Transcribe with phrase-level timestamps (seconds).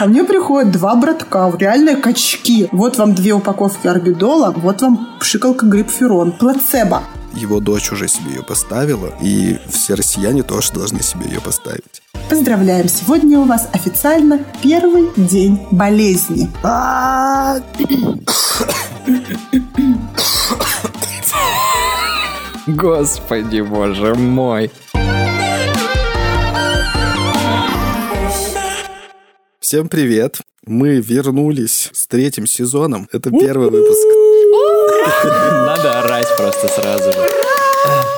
[0.00, 2.70] Ко мне приходят два братка, реальные качки.
[2.72, 6.32] Вот вам две упаковки орбидола, вот вам пшикалка грипферон.
[6.32, 7.02] Плацебо.
[7.34, 12.00] Его дочь уже себе ее поставила, и все россияне тоже должны себе ее поставить.
[12.30, 12.88] Поздравляем!
[12.88, 16.48] Сегодня у вас официально первый день болезни.
[22.66, 24.70] Господи, боже мой.
[29.70, 30.40] Всем привет!
[30.66, 33.08] Мы вернулись с третьим сезоном.
[33.12, 34.04] Это первый выпуск.
[35.24, 37.30] Надо орать просто сразу же.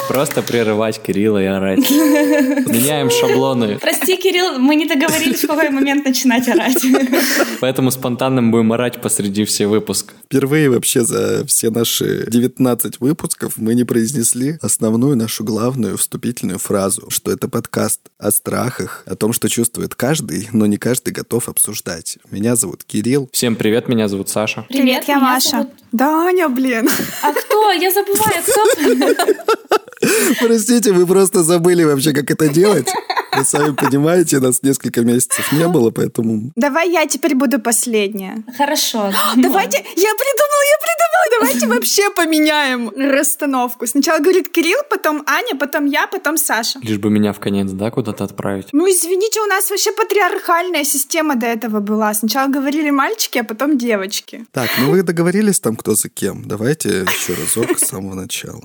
[0.08, 1.90] Просто прерывать Кирилла и орать.
[1.90, 3.78] Меняем шаблоны.
[3.78, 6.84] Прости, Кирилл, мы не договорились, в какой момент начинать орать.
[7.60, 10.12] Поэтому спонтанно будем орать посреди всего выпуска.
[10.24, 17.08] Впервые вообще за все наши 19 выпусков мы не произнесли основную нашу главную вступительную фразу,
[17.08, 22.18] что это подкаст о страхах, о том, что чувствует каждый, но не каждый готов обсуждать.
[22.30, 23.28] Меня зовут Кирилл.
[23.32, 24.66] Всем привет, меня зовут Саша.
[24.68, 25.50] Привет, я меня Маша.
[25.50, 26.88] зовут Даня, блин.
[27.22, 27.72] А кто?
[27.72, 29.72] Я забываю, кто?
[30.40, 32.88] Простите, вы просто забыли вообще, как это делать.
[33.34, 36.52] Вы сами понимаете, нас несколько месяцев не было, поэтому...
[36.54, 38.44] Давай я теперь буду последняя.
[38.58, 39.10] Хорошо.
[39.36, 41.02] Давайте, я придумала, я придумала,
[41.38, 43.86] давайте вообще поменяем расстановку.
[43.86, 46.78] Сначала говорит Кирилл, потом Аня, потом я, потом Саша.
[46.82, 48.68] Лишь бы меня в конец, да, куда-то отправить.
[48.72, 52.12] Ну, извините, у нас вообще патриархальная система до этого была.
[52.14, 54.44] Сначала говорили мальчики, а потом девочки.
[54.52, 56.46] Так, ну вы договорились там, кто за кем.
[56.46, 58.60] Давайте еще разок с самого начала.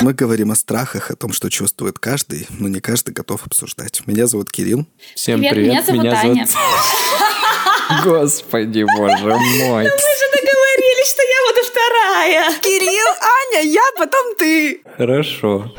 [0.00, 4.00] Мы говорим о страхах, о том, что чувствует каждый, но не каждый готов обсуждать.
[4.06, 4.86] Меня зовут Кирилл.
[5.14, 6.46] Всем Привет, привет, меня зовут Аня.
[8.04, 9.84] Господи, боже мой.
[9.84, 12.60] Мы же договорились, что я буду вторая.
[12.60, 14.80] Кирилл, Аня, я, потом ты.
[14.96, 15.74] Хорошо.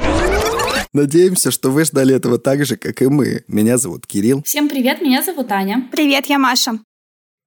[0.93, 3.43] Надеемся, что вы ждали этого так же, как и мы.
[3.47, 4.43] Меня зовут Кирилл.
[4.43, 5.89] Всем привет, меня зовут Аня.
[5.91, 6.73] Привет, я Маша.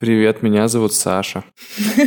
[0.04, 1.44] Привет, меня зовут Саша.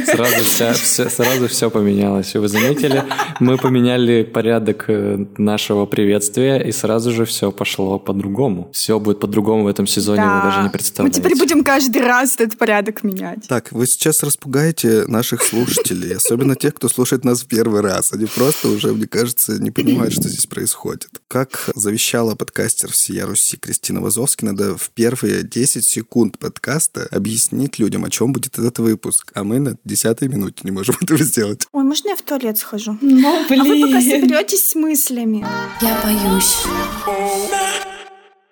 [0.05, 2.35] Сразу вся, все, сразу все поменялось.
[2.35, 3.03] Вы заметили,
[3.39, 8.69] мы поменяли порядок э, нашего приветствия, и сразу же все пошло по-другому.
[8.71, 11.21] Все будет по-другому в этом сезоне, вы даже не Мы представляете.
[11.21, 13.47] теперь будем каждый раз этот порядок менять.
[13.47, 18.13] Так, вы сейчас распугаете наших слушателей, особенно тех, кто слушает нас в первый раз.
[18.13, 21.09] Они просто уже, мне кажется, не понимают, что здесь происходит.
[21.27, 27.86] Как завещала подкастер всея Руси Кристина Вазовски, надо в первые 10 секунд подкаста объяснить людям,
[28.05, 29.31] о чем будет этот выпуск.
[29.35, 31.67] А мы на десятой минуте не можем этого сделать.
[31.71, 32.97] Ой, можно я в туалет схожу?
[33.01, 34.01] Ну, А вы пока блин.
[34.21, 35.45] соберетесь с мыслями.
[35.81, 36.55] Я боюсь.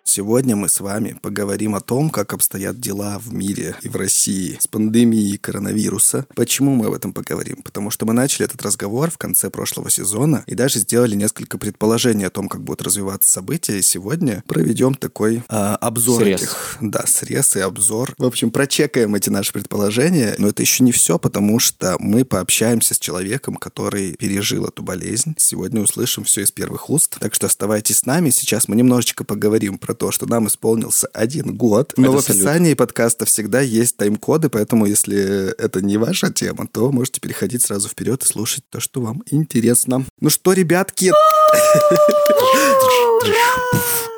[0.08, 4.56] Сегодня мы с вами поговорим о том, как обстоят дела в мире и в России
[4.62, 6.28] с пандемией коронавируса.
[6.36, 7.64] Почему мы об этом поговорим?
[7.64, 12.28] Потому что мы начали этот разговор в конце прошлого сезона и даже сделали несколько предположений
[12.28, 13.80] о том, как будут развиваться события.
[13.80, 16.42] И сегодня проведем такой а, обзор Срез.
[16.44, 16.78] этих.
[16.82, 18.14] Да, срез и обзор.
[18.20, 20.36] В общем, прочекаем эти наши предположения.
[20.38, 25.34] Но это еще не все, потому что мы пообщаемся с человеком, который пережил эту болезнь.
[25.40, 27.18] Сегодня услышим все из первых уст.
[27.20, 28.30] Так что оставайтесь с нами.
[28.30, 31.94] Сейчас мы немножечко поговорим про то, что нам исполнился один год.
[31.98, 36.92] Но Это в описании подкаста всегда есть тайм-коды, поэтому если это не ваша тема, то
[36.92, 40.06] можете переходить сразу вперед и слушать то, что вам интересно.
[40.20, 41.12] Ну что, ребятки,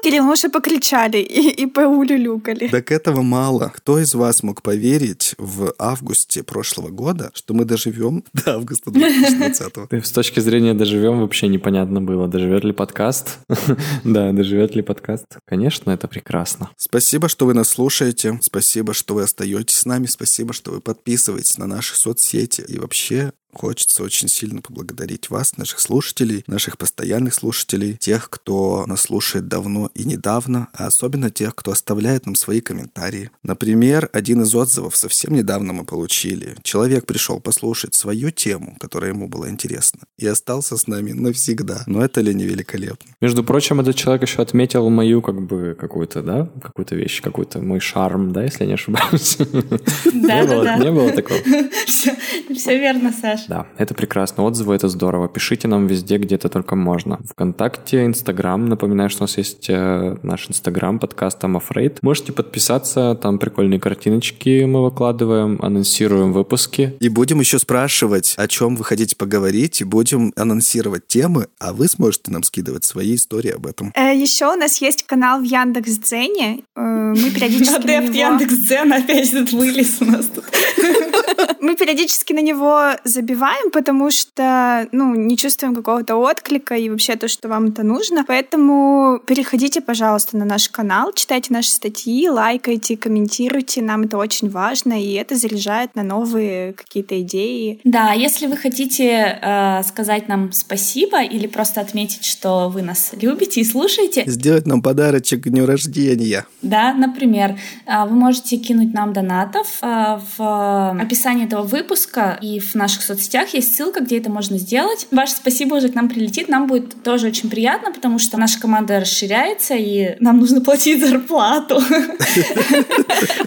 [0.08, 2.70] Кирилл, мы уже покричали и, и поулюлюкали.
[2.70, 3.74] Так этого мало.
[3.76, 9.90] Кто из вас мог поверить в августе прошлого года, что мы доживем до августа 2020?
[9.90, 13.40] Ты С точки зрения доживем вообще непонятно было, доживет ли подкаст.
[14.04, 15.26] Да, доживет ли подкаст.
[15.46, 16.70] Конечно, это прекрасно.
[16.78, 18.40] Спасибо, что вы нас слушаете.
[18.42, 20.06] Спасибо, что вы остаетесь с нами.
[20.06, 22.62] Спасибо, что вы подписываетесь на наши соцсети.
[22.62, 29.02] И вообще хочется очень сильно поблагодарить вас, наших слушателей, наших постоянных слушателей, тех, кто нас
[29.02, 33.32] слушает давно и недавно, а особенно тех, кто оставляет нам свои комментарии.
[33.44, 36.56] Например, один из отзывов совсем недавно мы получили.
[36.64, 41.84] Человек пришел послушать свою тему, которая ему была интересна, и остался с нами навсегда.
[41.88, 43.12] Но это ли не великолепно?
[43.22, 47.80] Между прочим, этот человек еще отметил мою, как бы, какую-то, да, какую-то вещь, какой-то мой
[47.80, 49.38] шарм, да, если я не ошибаюсь.
[49.38, 50.78] Да, Не да, было- да.
[50.78, 51.40] Не было такого?
[51.88, 53.48] Все верно, Саш.
[53.48, 54.44] Да, это прекрасно.
[54.44, 55.28] Отзывы это здорово.
[55.28, 57.20] Пишите нам везде, где это только можно.
[57.30, 58.66] Вконтакте, Инстаграм.
[58.66, 61.98] Напоминаю, что у нас есть э, наш Инстаграм, подкаст I'm Afraid.
[62.02, 66.96] Можете подписаться, там прикольные картиночки мы выкладываем, анонсируем выпуски.
[67.00, 71.88] И будем еще спрашивать, о чем вы хотите поговорить, и будем анонсировать темы, а вы
[71.88, 73.92] сможете нам скидывать свои истории об этом.
[73.96, 76.64] Э, Еще у нас есть канал в Яндекс.Дзене.
[76.76, 78.16] Э, Мы периодически на Адепт.
[78.16, 80.46] Яндекс.Дзен опять тут вылез у нас тут.
[81.62, 82.92] Мы периодически на него
[83.28, 88.24] забиваем, потому что, ну, не чувствуем какого-то отклика и вообще то, что вам это нужно.
[88.26, 93.82] Поэтому переходите, пожалуйста, на наш канал, читайте наши статьи, лайкайте, комментируйте.
[93.82, 97.82] Нам это очень важно, и это заряжает на новые какие-то идеи.
[97.84, 103.62] Да, если вы хотите э, сказать нам спасибо или просто отметить, что вы нас любите
[103.62, 106.46] и слушаете, Сделать нам подарочек к дню рождения.
[106.62, 109.80] Да, например, а, вы можете кинуть нам донатов.
[109.82, 113.17] а, В описании этого выпуска и в наших соцсетях
[113.54, 115.08] есть ссылка, где это можно сделать.
[115.12, 116.48] Ваше спасибо уже к нам прилетит.
[116.50, 121.82] Нам будет тоже очень приятно, потому что наша команда расширяется, и нам нужно платить зарплату.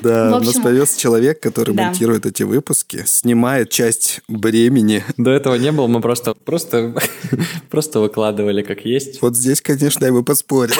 [0.02, 5.05] Да, у нас появился человек, который монтирует эти выпуски, снимает часть бремени.
[5.17, 6.94] До этого не было, мы просто, просто,
[7.70, 9.20] просто выкладывали как есть.
[9.22, 10.75] Вот здесь, конечно, я бы поспорил.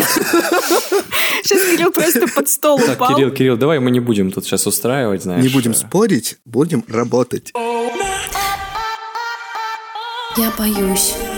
[1.43, 3.15] Сейчас Кирилл просто под стол Так, упал.
[3.15, 5.43] Кирилл, Кирилл, давай мы не будем тут сейчас устраивать, знаешь.
[5.43, 7.53] Не будем спорить, будем работать.
[10.37, 11.30] Я боюсь.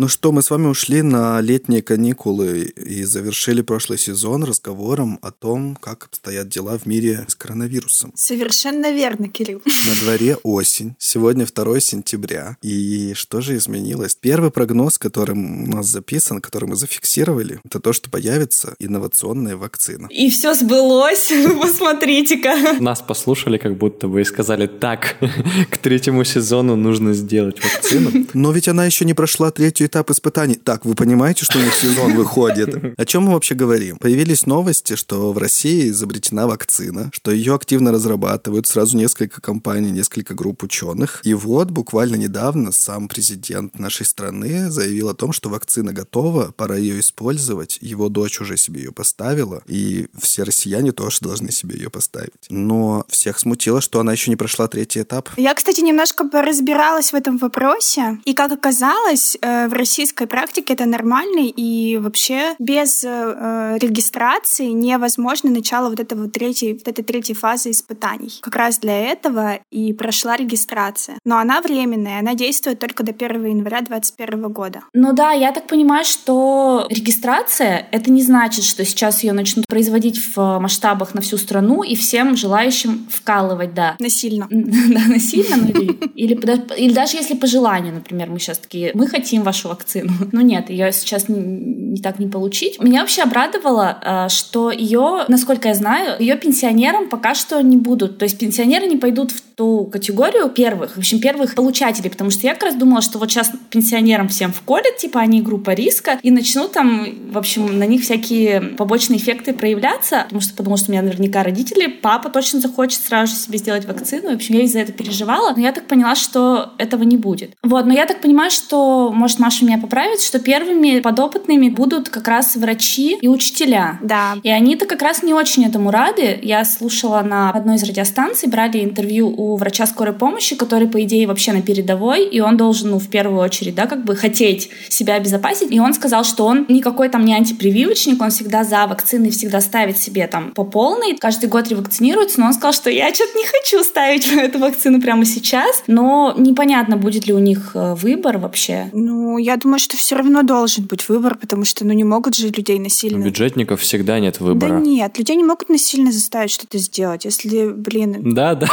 [0.00, 5.30] Ну что, мы с вами ушли на летние каникулы и завершили прошлый сезон разговором о
[5.30, 8.10] том, как обстоят дела в мире с коронавирусом.
[8.14, 9.60] Совершенно верно, Кирилл.
[9.66, 12.56] На дворе осень, сегодня 2 сентября.
[12.62, 14.14] И что же изменилось?
[14.14, 20.06] Первый прогноз, которым у нас записан, который мы зафиксировали, это то, что появится инновационная вакцина.
[20.06, 21.30] И все сбылось.
[21.60, 22.80] Посмотрите-ка.
[22.80, 25.16] Нас послушали как будто бы и сказали, так,
[25.70, 28.26] к третьему сезону нужно сделать вакцину.
[28.32, 30.54] Но ведь она еще не прошла третий этап испытаний.
[30.54, 32.98] Так, вы понимаете, что у них сезон выходит?
[32.98, 33.98] О чем мы вообще говорим?
[33.98, 40.34] Появились новости, что в России изобретена вакцина, что ее активно разрабатывают сразу несколько компаний, несколько
[40.34, 41.20] групп ученых.
[41.24, 46.76] И вот буквально недавно сам президент нашей страны заявил о том, что вакцина готова, пора
[46.76, 47.78] ее использовать.
[47.80, 52.46] Его дочь уже себе ее поставила, и все россияне тоже должны себе ее поставить.
[52.48, 55.28] Но всех смутило, что она еще не прошла третий этап.
[55.36, 58.20] Я, кстати, немножко поразбиралась в этом вопросе.
[58.24, 61.40] И, как оказалось, э, в российской практике это нормально.
[61.56, 68.38] И вообще без э, регистрации невозможно начало вот, этого третьей, вот этой третьей фазы испытаний.
[68.42, 71.18] Как раз для этого и прошла регистрация.
[71.24, 74.80] Но она временная, она действует только до 1 января 2021 года.
[74.92, 80.20] Ну да, я так понимаю, что регистрация— это не значит, что сейчас ее начнут производить
[80.36, 83.96] в масштабах на всю страну и всем желающим вкалывать, да.
[83.98, 84.46] Насильно.
[84.90, 85.68] Да, насильно, ну
[86.14, 90.10] или, даже если по желанию, например, мы сейчас такие, мы хотим вашу вакцину.
[90.32, 92.80] Ну нет, ее сейчас не, не так не получить.
[92.80, 98.18] Меня вообще обрадовало, а, что ее, насколько я знаю, ее пенсионерам пока что не будут.
[98.18, 102.46] То есть пенсионеры не пойдут в ту категорию первых, в общем, первых получателей, потому что
[102.46, 106.30] я как раз думала, что вот сейчас пенсионерам всем вколят, типа они группа риска, и
[106.30, 110.92] начнут там, в общем, на них всякие побочные эффекты проявляться, потому что потому что у
[110.92, 114.78] меня наверняка родители, папа точно захочет сразу же себе сделать вакцину, в общем, я из-за
[114.78, 117.50] этого переживала, но я так поняла, что этого не будет.
[117.62, 122.28] Вот, но я так понимаю, что, может, Маша меня поправит, что первыми подопытными будут как
[122.28, 123.98] раз врачи и учителя.
[124.02, 124.36] Да.
[124.42, 126.38] И они-то как раз не очень этому рады.
[126.42, 131.26] Я слушала на одной из радиостанций, брали интервью у врача скорой помощи, который, по идее,
[131.26, 135.14] вообще на передовой, и он должен, ну, в первую очередь, да, как бы хотеть себя
[135.14, 135.72] обезопасить.
[135.72, 139.98] И он сказал, что он никакой там не антипрививочник, он всегда за вакцины, всегда ставит
[139.98, 143.82] себе там по полной, каждый год ревакцинируется, но он сказал, что я что-то не хочу
[143.84, 148.88] ставить эту вакцину прямо сейчас, но непонятно, будет ли у них э, выбор вообще.
[148.92, 152.48] Ну, я думаю, что все равно должен быть выбор, потому что, ну, не могут же
[152.48, 153.24] людей У насильно...
[153.24, 154.78] бюджетников всегда нет Да выбора.
[154.78, 158.16] нет, людей не могут насильно заставить что-то сделать, если, блин...
[158.34, 158.68] Да, да.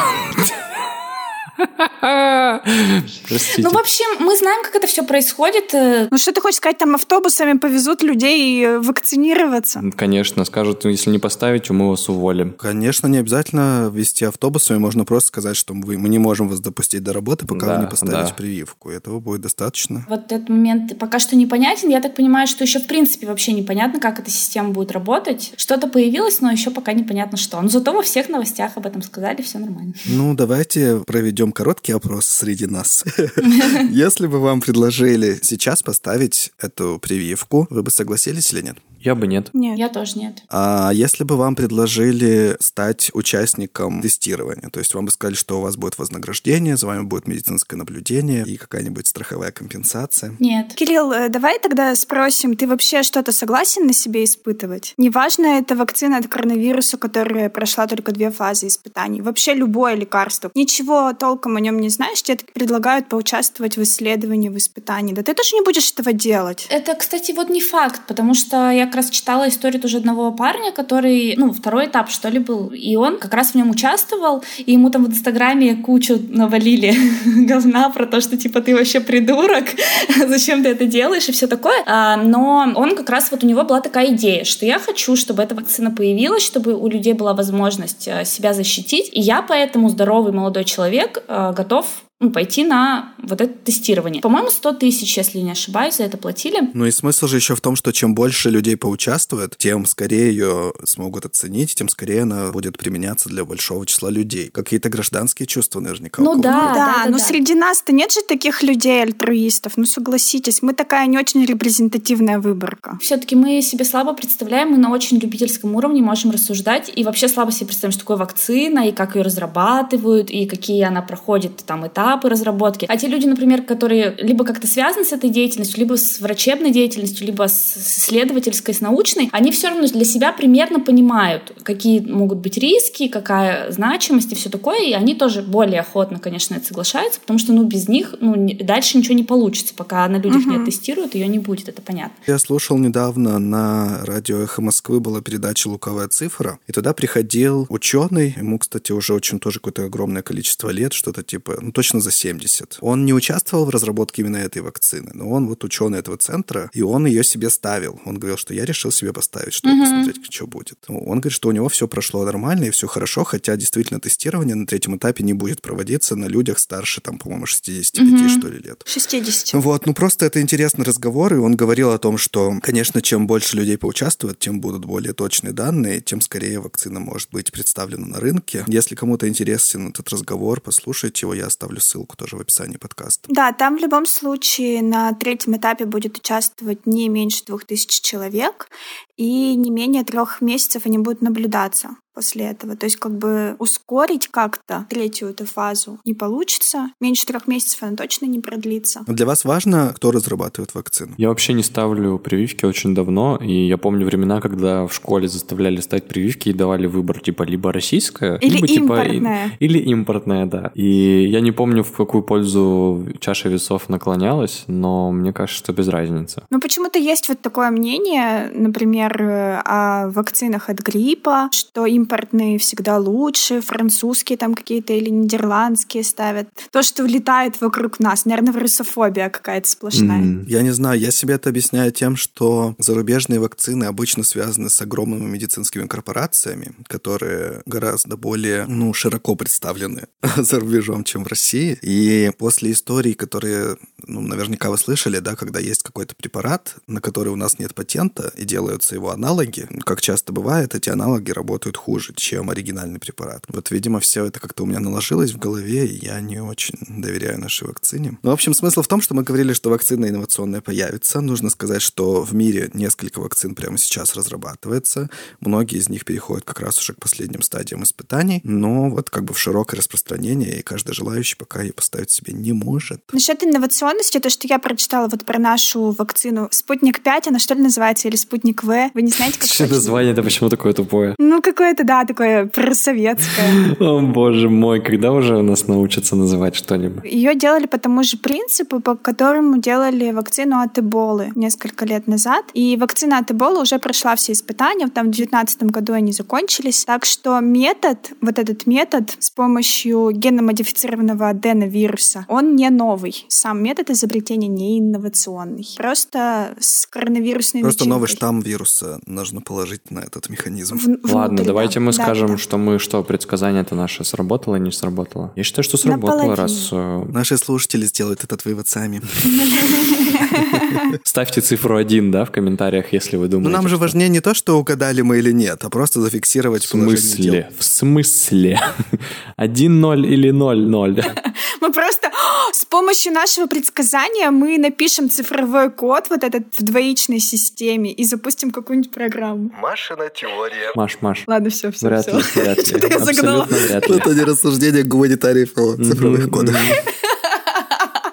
[3.28, 3.62] Простите.
[3.64, 5.74] Ну, в общем, мы знаем, как это все происходит.
[5.74, 9.82] э, Ну что ты хочешь сказать, там автобусами повезут людей э, вакцинироваться?
[9.96, 12.54] Конечно, скажут, «Ну, если не поставите, мы вас уволим.
[12.54, 17.04] Конечно, не обязательно вести автобусами, можно просто сказать, что мы, мы не можем вас допустить
[17.04, 18.34] до работы, пока Да, вы не поставите да.
[18.34, 18.90] прививку.
[18.90, 20.06] Этого будет достаточно.
[20.10, 21.90] Вот этот момент пока что непонятен.
[21.90, 25.54] Я так понимаю, что еще в принципе вообще непонятно, как эта система будет работать.
[25.58, 27.62] Что-то появилось, но еще пока непонятно что.
[27.62, 29.94] Но зато во всех новостях об этом сказали, все нормально.
[30.06, 33.04] Ну, давайте проведем короткий опрос среди нас.
[33.90, 38.78] Если бы вам предложили сейчас поставить эту прививку, вы бы согласились или нет?
[39.08, 39.52] Я бы нет.
[39.54, 39.80] Нет.
[39.80, 40.44] Я тоже нет.
[40.50, 45.62] А если бы вам предложили стать участником тестирования, то есть вам бы сказали, что у
[45.62, 50.36] вас будет вознаграждение, за вами будет медицинское наблюдение и какая-нибудь страховая компенсация.
[50.40, 50.74] Нет.
[50.76, 54.94] Кирилл, э, давай тогда спросим, ты вообще что-то согласен на себе испытывать?
[54.98, 59.22] Неважно, это вакцина от коронавируса, которая прошла только две фазы испытаний.
[59.22, 60.52] Вообще любое лекарство.
[60.54, 65.14] Ничего толком о нем не знаешь, тебе так предлагают поучаствовать в исследовании, в испытании.
[65.14, 66.68] Да ты тоже не будешь этого делать.
[66.70, 70.72] Это, кстати, вот не факт, потому что я как раз читала историю тоже одного парня,
[70.72, 74.74] который, ну, второй этап, что ли, был, и он как раз в нем участвовал, и
[74.74, 76.94] ему там в Инстаграме кучу навалили
[77.46, 79.66] говна про то, что, типа, ты вообще придурок,
[80.28, 81.28] зачем ты это делаешь?
[81.30, 81.84] и все такое.
[81.86, 85.44] А, но он как раз, вот у него была такая идея, что я хочу, чтобы
[85.44, 90.34] эта вакцина появилась, чтобы у людей была возможность э, себя защитить, и я поэтому здоровый
[90.34, 91.86] молодой человек э, готов
[92.20, 94.24] ну, пойти на вот это тестирование.
[94.24, 96.72] По-моему, 100 тысяч, если не ошибаюсь, за это платили.
[96.74, 100.74] Ну и смысл же еще в том, что чем больше людей поучаствует, тем скорее ее
[100.84, 104.50] смогут оценить, тем скорее она будет применяться для большого числа людей.
[104.50, 106.24] Какие-то гражданские чувства наверняка.
[106.24, 107.24] Ну да, да, да, да, но да.
[107.24, 109.74] среди нас-то нет же таких людей, альтруистов.
[109.76, 112.98] Ну согласитесь, мы такая не очень репрезентативная выборка.
[113.00, 117.52] Все-таки мы себе слабо представляем, мы на очень любительском уровне можем рассуждать, и вообще слабо
[117.52, 122.07] себе представляем, что такое вакцина, и как ее разрабатывают, и какие она проходит там этапы
[122.08, 122.86] этапы разработки.
[122.88, 127.28] А те люди, например, которые либо как-то связаны с этой деятельностью, либо с врачебной деятельностью,
[127.28, 132.58] либо с исследовательской, с научной, они все равно для себя примерно понимают, какие могут быть
[132.58, 137.40] риски, какая значимость и все такое, и они тоже более охотно, конечно, это соглашаются, потому
[137.40, 140.52] что, ну, без них, ну, дальше ничего не получится, пока на людях угу.
[140.52, 142.16] не тестируют, ее не будет, это понятно.
[142.26, 148.36] Я слушал недавно на радио «Эхо Москвы» была передача «Луковая цифра», и туда приходил ученый,
[148.38, 152.12] ему, кстати, уже очень тоже какое-то огромное количество лет, что-то типа, ну, точно точно за
[152.12, 152.78] 70.
[152.82, 156.82] Он не участвовал в разработке именно этой вакцины, но он вот ученый этого центра, и
[156.82, 158.00] он ее себе ставил.
[158.06, 159.84] Он говорил, что я решил себе поставить, чтобы угу.
[159.84, 160.78] посмотреть, что будет.
[160.88, 164.66] Он говорит, что у него все прошло нормально и все хорошо, хотя действительно тестирование на
[164.66, 168.30] третьем этапе не будет проводиться на людях старше, там, по-моему, 65, угу.
[168.30, 168.84] что ли, лет.
[168.86, 169.64] 60.
[169.64, 173.58] Вот, ну просто это интересный разговор, и он говорил о том, что, конечно, чем больше
[173.58, 178.64] людей поучаствует, тем будут более точные данные, тем скорее вакцина может быть представлена на рынке.
[178.68, 183.28] Если кому-то интересен этот разговор, послушайте его, я оставлю ссылку тоже в описании подкаста.
[183.30, 188.70] Да, там в любом случае на третьем этапе будет участвовать не меньше двух тысяч человек,
[189.18, 192.76] и не менее трех месяцев они будут наблюдаться после этого.
[192.76, 196.90] То есть как бы ускорить как-то третью эту фазу не получится.
[197.00, 199.02] Меньше трех месяцев она точно не продлится.
[199.06, 201.14] Для вас важно, кто разрабатывает вакцину?
[201.18, 205.80] Я вообще не ставлю прививки очень давно, и я помню времена, когда в школе заставляли
[205.80, 209.50] ставить прививки и давали выбор типа либо российская, или либо импортная.
[209.52, 210.72] типа или импортная, да.
[210.74, 215.88] И я не помню, в какую пользу чаша весов наклонялась, но мне кажется, что без
[215.88, 216.42] разницы.
[216.50, 222.98] Ну почему-то есть вот такое мнение, например, о вакцинах от гриппа, что им импортные всегда
[222.98, 226.48] лучше, французские там какие-то или нидерландские ставят.
[226.72, 230.22] То, что влетает вокруг нас, наверное, вирусофобия какая-то сплошная.
[230.22, 230.46] Mm.
[230.48, 235.26] Я не знаю, я себе это объясняю тем, что зарубежные вакцины обычно связаны с огромными
[235.30, 241.78] медицинскими корпорациями, которые гораздо более, ну, широко представлены за рубежом, чем в России.
[241.82, 247.30] И после историй, которые, ну, наверняка вы слышали, да, когда есть какой-то препарат, на который
[247.30, 252.14] у нас нет патента, и делаются его аналоги, как часто бывает, эти аналоги работают хуже
[252.16, 253.46] чем оригинальный препарат.
[253.48, 257.40] Вот, видимо, все это как-то у меня наложилось в голове, и я не очень доверяю
[257.40, 258.18] нашей вакцине.
[258.24, 261.22] Ну, в общем, смысл в том, что мы говорили, что вакцина инновационная появится.
[261.22, 265.10] Нужно сказать, что в мире несколько вакцин прямо сейчас разрабатывается.
[265.40, 269.34] Многие из них переходят как раз уже к последним стадиям испытаний, но вот как бы
[269.34, 273.02] в широкое распространение, и каждый желающий пока ее поставить себе не может.
[273.14, 277.62] Насчет инновационности, то, что я прочитала вот про нашу вакцину Спутник 5, она что ли
[277.62, 278.87] называется, или Спутник В?
[278.94, 281.16] Вы не знаете, как Что название это почему такое тупое?
[281.18, 283.76] Ну, какое-то да, такое просоветское.
[283.80, 287.04] О, боже мой, когда уже нас научатся называть что-нибудь?
[287.06, 292.46] Ее делали по тому же принципу, по которому делали вакцину от Эболы несколько лет назад.
[292.54, 296.86] И вакцина от Эболы уже прошла все испытания, там в 2019 году они закончились.
[296.86, 303.26] Так что метод, вот этот метод с помощью генно-модифицированного аденовируса, он не новый.
[303.28, 305.68] Сам метод изобретения не инновационный.
[305.78, 307.96] Просто с коронавирусной Просто начинкой.
[307.96, 310.78] новый штамм вируса нужно положить на этот механизм.
[310.78, 312.38] В, Ладно, давайте мы да, скажем, да.
[312.38, 315.32] что мы что, предсказание это наше сработало не сработало?
[315.36, 316.70] Я считаю, что сработало, раз...
[316.72, 319.02] Э, Наши слушатели сделают этот вывод сами.
[321.04, 323.50] Ставьте цифру один, да, в комментариях, если вы думаете.
[323.50, 326.70] Но нам же важнее не то, что угадали мы или нет, а просто зафиксировать В
[326.70, 327.50] смысле?
[327.58, 328.60] В смысле?
[329.36, 331.04] Один ноль или ноль ноль?
[331.62, 332.12] Мы просто
[332.54, 338.52] с помощью нашего предсказания мы напишем цифровой код вот этот в двоичной системе и запустим
[338.52, 339.52] какую-нибудь программу.
[339.60, 340.72] Машина теория.
[340.76, 341.24] Маш, Маш.
[341.28, 342.18] Ладно, все, все, вряд все.
[342.18, 342.64] Ли, вряд ли.
[342.66, 343.48] Что-то я загнала.
[343.70, 346.56] Это не рассуждение гуманитариев о цифровых кодах.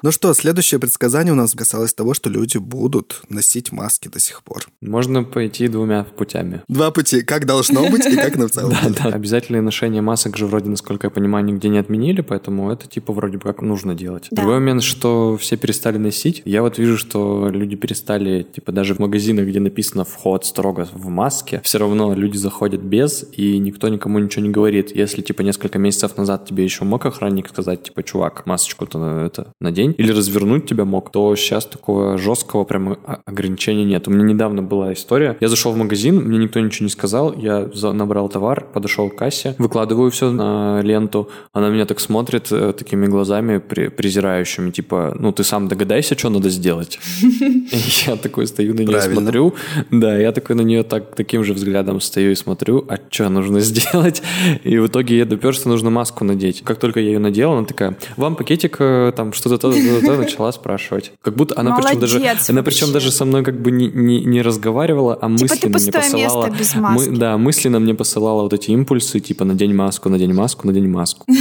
[0.04, 4.42] Ну что, следующее предсказание у нас касалось того, что люди будут носить маски до сих
[4.42, 4.66] пор.
[4.82, 6.61] Можно пойти двумя путями.
[6.68, 7.23] Два пути.
[7.23, 8.96] Как должно быть и как на самом Да, деле.
[9.02, 9.08] да.
[9.08, 13.38] Обязательное ношение масок же вроде, насколько я понимаю, нигде не отменили, поэтому это типа вроде
[13.38, 14.26] бы как нужно делать.
[14.30, 14.42] Да.
[14.42, 16.42] Другой момент, что все перестали носить.
[16.44, 21.08] Я вот вижу, что люди перестали, типа даже в магазинах, где написано вход строго в
[21.08, 24.94] маске, все равно люди заходят без, и никто никому ничего не говорит.
[24.94, 29.54] Если типа несколько месяцев назад тебе еще мог охранник сказать, типа, чувак, масочку-то на это
[29.62, 34.08] надень, или развернуть тебя мог, то сейчас такого жесткого прям ограничения нет.
[34.08, 35.36] У меня недавно была история.
[35.40, 39.54] Я зашел в магазин, мне никто ничего не сказал, я набрал товар, подошел к кассе,
[39.58, 45.44] выкладываю все на ленту, она меня так смотрит э, такими глазами презирающими, типа, ну ты
[45.44, 46.98] сам догадайся, что надо сделать.
[48.06, 49.54] Я такой стою на нее смотрю,
[49.90, 53.60] да, я такой на нее так, таким же взглядом стою и смотрю, а что нужно
[53.70, 54.22] сделать?
[54.64, 56.62] И в итоге я допер, что нужно маску надеть.
[56.62, 60.52] Как только я ее надел, она такая, вам пакетик, э, там что-то, то, то, начала
[60.52, 61.12] спрашивать.
[61.22, 64.42] Как будто она причем даже, она причем даже со мной как бы не, не, не
[64.42, 65.92] разговаривала, а Типа мысленно мне
[66.26, 66.46] посылала.
[66.94, 71.26] мы- да, мысленно мне посылала вот эти импульсы, типа надень маску, надень маску, надень маску.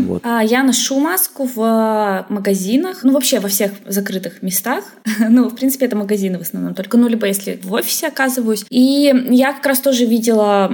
[0.00, 0.22] Вот.
[0.24, 4.84] А, Я ношу маску в магазинах, ну вообще во всех закрытых местах.
[5.28, 8.64] Ну, в принципе, это магазины в основном только, ну либо если в офисе оказываюсь.
[8.70, 10.70] И я как раз тоже видела,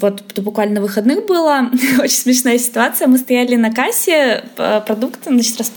[0.00, 3.08] вот буквально на выходных было, очень смешная ситуация.
[3.08, 4.44] Мы стояли на кассе,
[4.86, 5.72] продукты, значит, рас-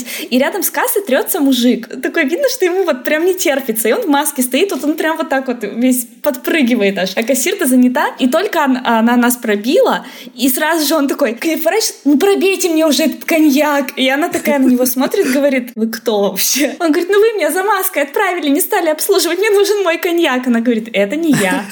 [0.00, 1.88] расплачивались, и рядом с кассой трется мужик.
[2.02, 3.88] Такой видно, что ему вот прям не терпится.
[3.88, 7.10] И он в маске стоит, вот он прям вот так вот весь подпрыгивает аж.
[7.16, 11.44] А кассир-то занята, и только он- она нас пробила, и сразу же он такой, к
[11.44, 13.92] ней поворачивается, ну пробейте мне уже этот коньяк.
[13.96, 16.76] И она такая на него смотрит, говорит, вы кто вообще?
[16.80, 20.46] Он говорит, ну вы меня за маской отправили, не стали обслуживать, мне нужен мой коньяк.
[20.46, 21.64] Она говорит, это не я.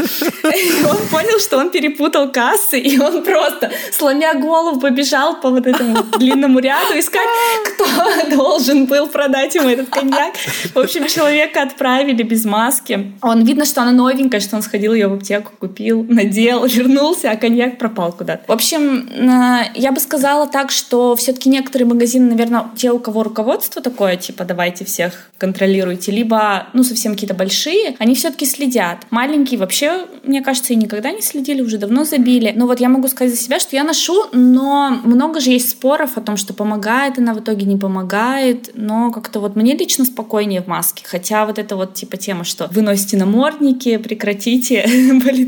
[0.45, 5.67] И он понял, что он перепутал кассы, и он просто, сломя голову, побежал по вот
[5.67, 7.29] этому длинному ряду искать,
[7.75, 7.85] кто
[8.31, 10.35] должен был продать ему этот коньяк.
[10.75, 13.13] В общем, человека отправили без маски.
[13.23, 17.37] Он видно, что она новенькая, что он сходил ее в аптеку, купил, надел, вернулся, а
[17.37, 18.45] коньяк пропал куда-то.
[18.47, 23.23] В общем, э, я бы сказала так, что все-таки некоторые магазины, наверное, те, у кого
[23.23, 29.07] руководство такое, типа, давайте всех контролируйте, либо, ну, совсем какие-то большие, они все-таки следят.
[29.11, 32.53] Маленькие вообще, мне кажется, и никогда не следили, уже давно забили.
[32.55, 36.17] Но вот я могу сказать за себя, что я ношу, но много же есть споров
[36.17, 37.98] о том, что помогает она в итоге не помогает,
[38.75, 41.05] но как-то вот мне лично спокойнее в маске.
[41.07, 44.87] Хотя вот это вот типа тема, что вы носите намордники, прекратите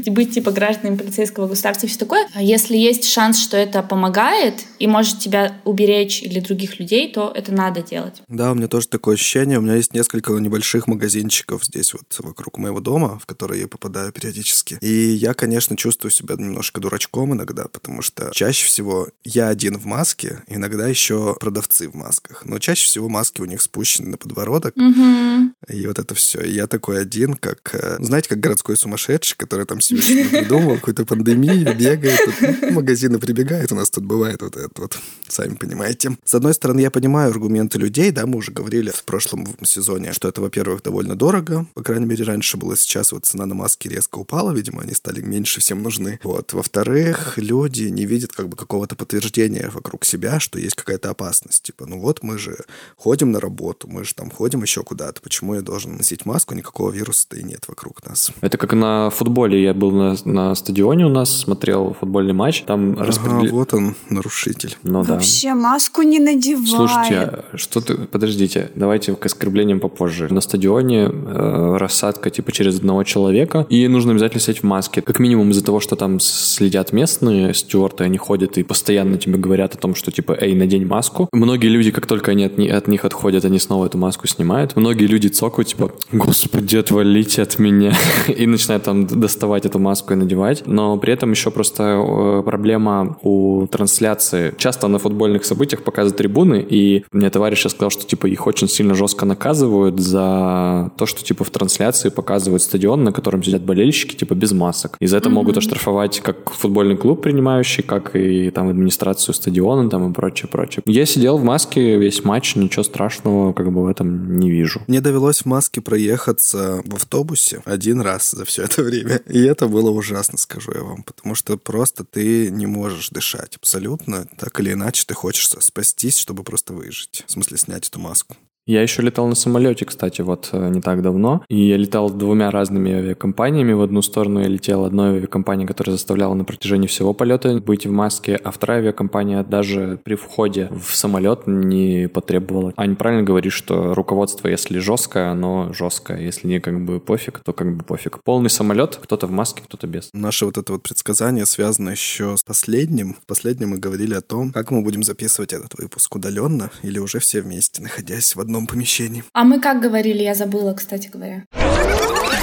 [0.11, 2.27] быть типа гражданами полицейского государства и все такое.
[2.35, 7.33] А если есть шанс, что это помогает и может тебя уберечь или других людей, то
[7.35, 8.23] это надо делать.
[8.29, 9.59] Да, у меня тоже такое ощущение.
[9.59, 14.13] У меня есть несколько небольших магазинчиков здесь вот вокруг моего дома, в которые я попадаю
[14.13, 14.79] периодически.
[14.81, 19.85] И я, конечно, чувствую себя немножко дурачком иногда, потому что чаще всего я один в
[19.87, 22.40] маске, иногда еще продавцы в масках.
[22.45, 26.41] Но чаще всего маски у них спущены на подбородок, и вот это все.
[26.41, 30.77] И я такой один, как, э, знаете, как городской сумасшедший, который там себе что-то придумал,
[30.77, 34.99] какую-то пандемию, бегает, тут, ну, магазины прибегает, у нас тут бывает вот это вот,
[35.29, 36.17] сами понимаете.
[36.25, 40.29] С одной стороны, я понимаю аргументы людей, да, мы уже говорили в прошлом сезоне, что
[40.29, 44.19] это, во-первых, довольно дорого, по крайней мере, раньше было, сейчас вот цена на маски резко
[44.19, 46.19] упала, видимо, они стали меньше всем нужны.
[46.23, 46.53] Вот.
[46.53, 51.63] Во-вторых, люди не видят как бы какого-то подтверждения вокруг себя, что есть какая-то опасность.
[51.63, 52.57] Типа, ну вот мы же
[52.97, 56.91] ходим на работу, мы же там ходим еще куда-то, почему я должен носить маску, никакого
[56.91, 58.31] вируса-то и нет вокруг нас.
[58.41, 59.63] Это как на футболе.
[59.63, 62.63] Я был на, на стадионе у нас, смотрел футбольный матч.
[62.63, 64.77] Там Ага, вот он, нарушитель.
[64.83, 65.15] Ну да.
[65.15, 66.67] Вообще маску не надевай.
[66.67, 67.95] Слушайте, а что ты...
[67.95, 70.29] Подождите, давайте к оскорблениям попозже.
[70.33, 75.03] На стадионе э, рассадка типа через одного человека, и нужно обязательно сидеть в маске.
[75.03, 79.75] Как минимум из-за того, что там следят местные стюарты, они ходят и постоянно тебе говорят
[79.75, 81.29] о том, что типа, эй, надень маску.
[81.33, 84.77] Многие люди, как только они от, от них отходят, они снова эту маску снимают.
[84.77, 87.95] Многие люди цокают, типа, господи, отвалите от меня.
[88.29, 90.63] и начинают там доставать эту маску и надевать.
[90.67, 94.55] Но при этом еще просто э, проблема у трансляции.
[94.59, 98.69] Часто на футбольных событиях показывают трибуны, и мне товарищ сейчас сказал, что типа их очень
[98.69, 104.17] сильно жестко наказывают за то, что типа в трансляции показывают стадион, на котором сидят болельщики,
[104.17, 104.97] типа без масок.
[105.01, 110.11] И за это могут оштрафовать как футбольный клуб принимающий, как и там администрацию стадиона там
[110.11, 110.83] и прочее, прочее.
[110.87, 114.83] Я сидел в маске весь матч, ничего страшного как бы в этом не вижу.
[114.89, 119.17] Мне довелось в маске проехаться в автобусе один раз за все это время.
[119.29, 121.05] И это было ужасно, скажу я вам.
[121.05, 124.27] Потому что просто ты не можешь дышать абсолютно.
[124.39, 127.25] Так или иначе ты хочешь спастись, чтобы просто выжить.
[127.27, 128.37] В смысле, снять эту маску.
[128.67, 131.43] Я еще летал на самолете, кстати, вот э, не так давно.
[131.49, 133.73] И я летал двумя разными авиакомпаниями.
[133.73, 137.91] В одну сторону я летел одной авиакомпанией, которая заставляла на протяжении всего полета быть в
[137.91, 142.73] маске, а вторая авиакомпания даже при входе в самолет не потребовала.
[142.77, 146.21] Ань правильно говорит, что руководство, если жесткое, оно жесткое.
[146.21, 148.23] Если не как бы пофиг, то как бы пофиг.
[148.23, 150.11] Полный самолет, кто-то в маске, кто-то без.
[150.13, 153.15] Наше вот это вот предсказание связано еще с последним.
[153.15, 157.19] В последнем мы говорили о том, как мы будем записывать этот выпуск удаленно или уже
[157.19, 159.25] все вместе, находясь в одном помещении.
[159.33, 161.45] А мы как говорили, я забыла, кстати говоря.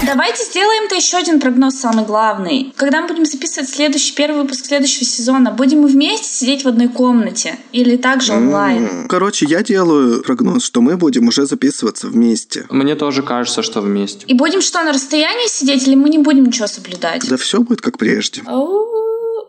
[0.05, 2.71] Давайте сделаем-то еще один прогноз самый главный.
[2.75, 6.87] Когда мы будем записывать следующий первый выпуск следующего сезона, будем мы вместе сидеть в одной
[6.87, 9.07] комнате или также онлайн?
[9.07, 12.65] Короче, я делаю прогноз, что мы будем уже записываться вместе.
[12.69, 14.25] Мне тоже кажется, что вместе.
[14.27, 17.27] И будем что, на расстоянии сидеть или мы не будем ничего соблюдать?
[17.27, 18.43] Да все будет как прежде.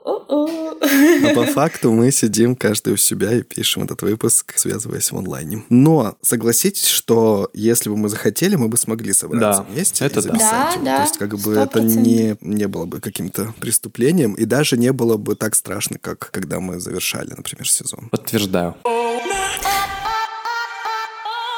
[0.09, 5.64] А по факту мы сидим каждый у себя и пишем этот выпуск, связываясь в онлайне.
[5.68, 10.23] Но согласитесь, что если бы мы захотели, мы бы смогли собраться Да, вместе это и
[10.23, 10.29] да.
[10.33, 10.85] записать Да, его.
[10.85, 12.03] да, То есть как бы сто это процентов.
[12.07, 16.61] не, не было бы каким-то преступлением, и даже не было бы так страшно, как когда
[16.61, 18.09] мы завершали, например, сезон.
[18.11, 18.75] Подтверждаю.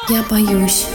[0.09, 0.87] Я боюсь.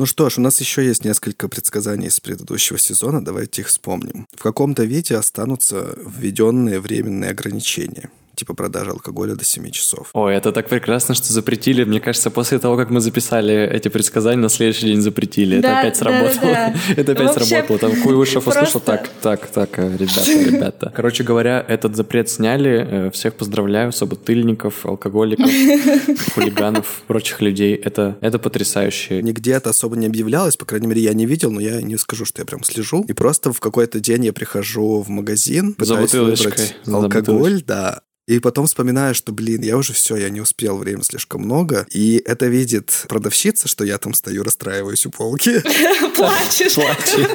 [0.00, 4.26] Ну что ж, у нас еще есть несколько предсказаний из предыдущего сезона, давайте их вспомним.
[4.34, 8.08] В каком-то виде останутся введенные временные ограничения,
[8.40, 10.08] типа продажи алкоголя до 7 часов.
[10.14, 11.84] Ой, это так прекрасно, что запретили.
[11.84, 15.58] Мне кажется, после того, как мы записали эти предсказания, на следующий день запретили.
[15.58, 16.52] Это Да, опять да, сработало.
[16.52, 16.74] да, да.
[17.02, 17.78] Это опять Вообще сработало.
[17.78, 20.92] Там Куйвышев услышал, просто- так, так, так, э, ребята, ребята.
[20.96, 22.86] Короче говоря, этот запрет сняли.
[22.90, 25.50] Э, Всех поздравляю, собутыльников, алкоголиков,
[26.34, 27.74] хулиганов, прочих людей.
[27.74, 29.20] Это, это потрясающе.
[29.22, 32.24] Нигде это особо не объявлялось, по крайней мере, я не видел, но я не скажу,
[32.24, 33.04] что я прям слежу.
[33.06, 38.38] И просто в какой-то день я прихожу в магазин, пытаюсь выбрать За алкоголь, да, и
[38.38, 41.86] потом вспоминаю, что, блин, я уже все, я не успел, времени слишком много.
[41.90, 45.60] И это видит продавщица, что я там стою, расстраиваюсь у полки.
[46.16, 46.74] Плачешь.
[46.74, 47.26] Плачи.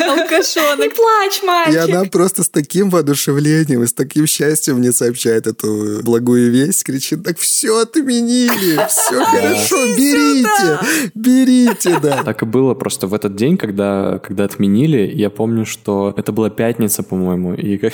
[0.00, 0.80] Алкашонок.
[0.80, 1.84] Не плачь, И мальчик.
[1.84, 7.22] она просто с таким воодушевлением и с таким счастьем мне сообщает эту благую весть, кричит,
[7.22, 12.22] так все отменили, все хорошо, берите, берите, да.
[12.24, 16.50] Так и было просто в этот день, когда, когда отменили, я помню, что это была
[16.50, 17.92] пятница, по-моему, и, как,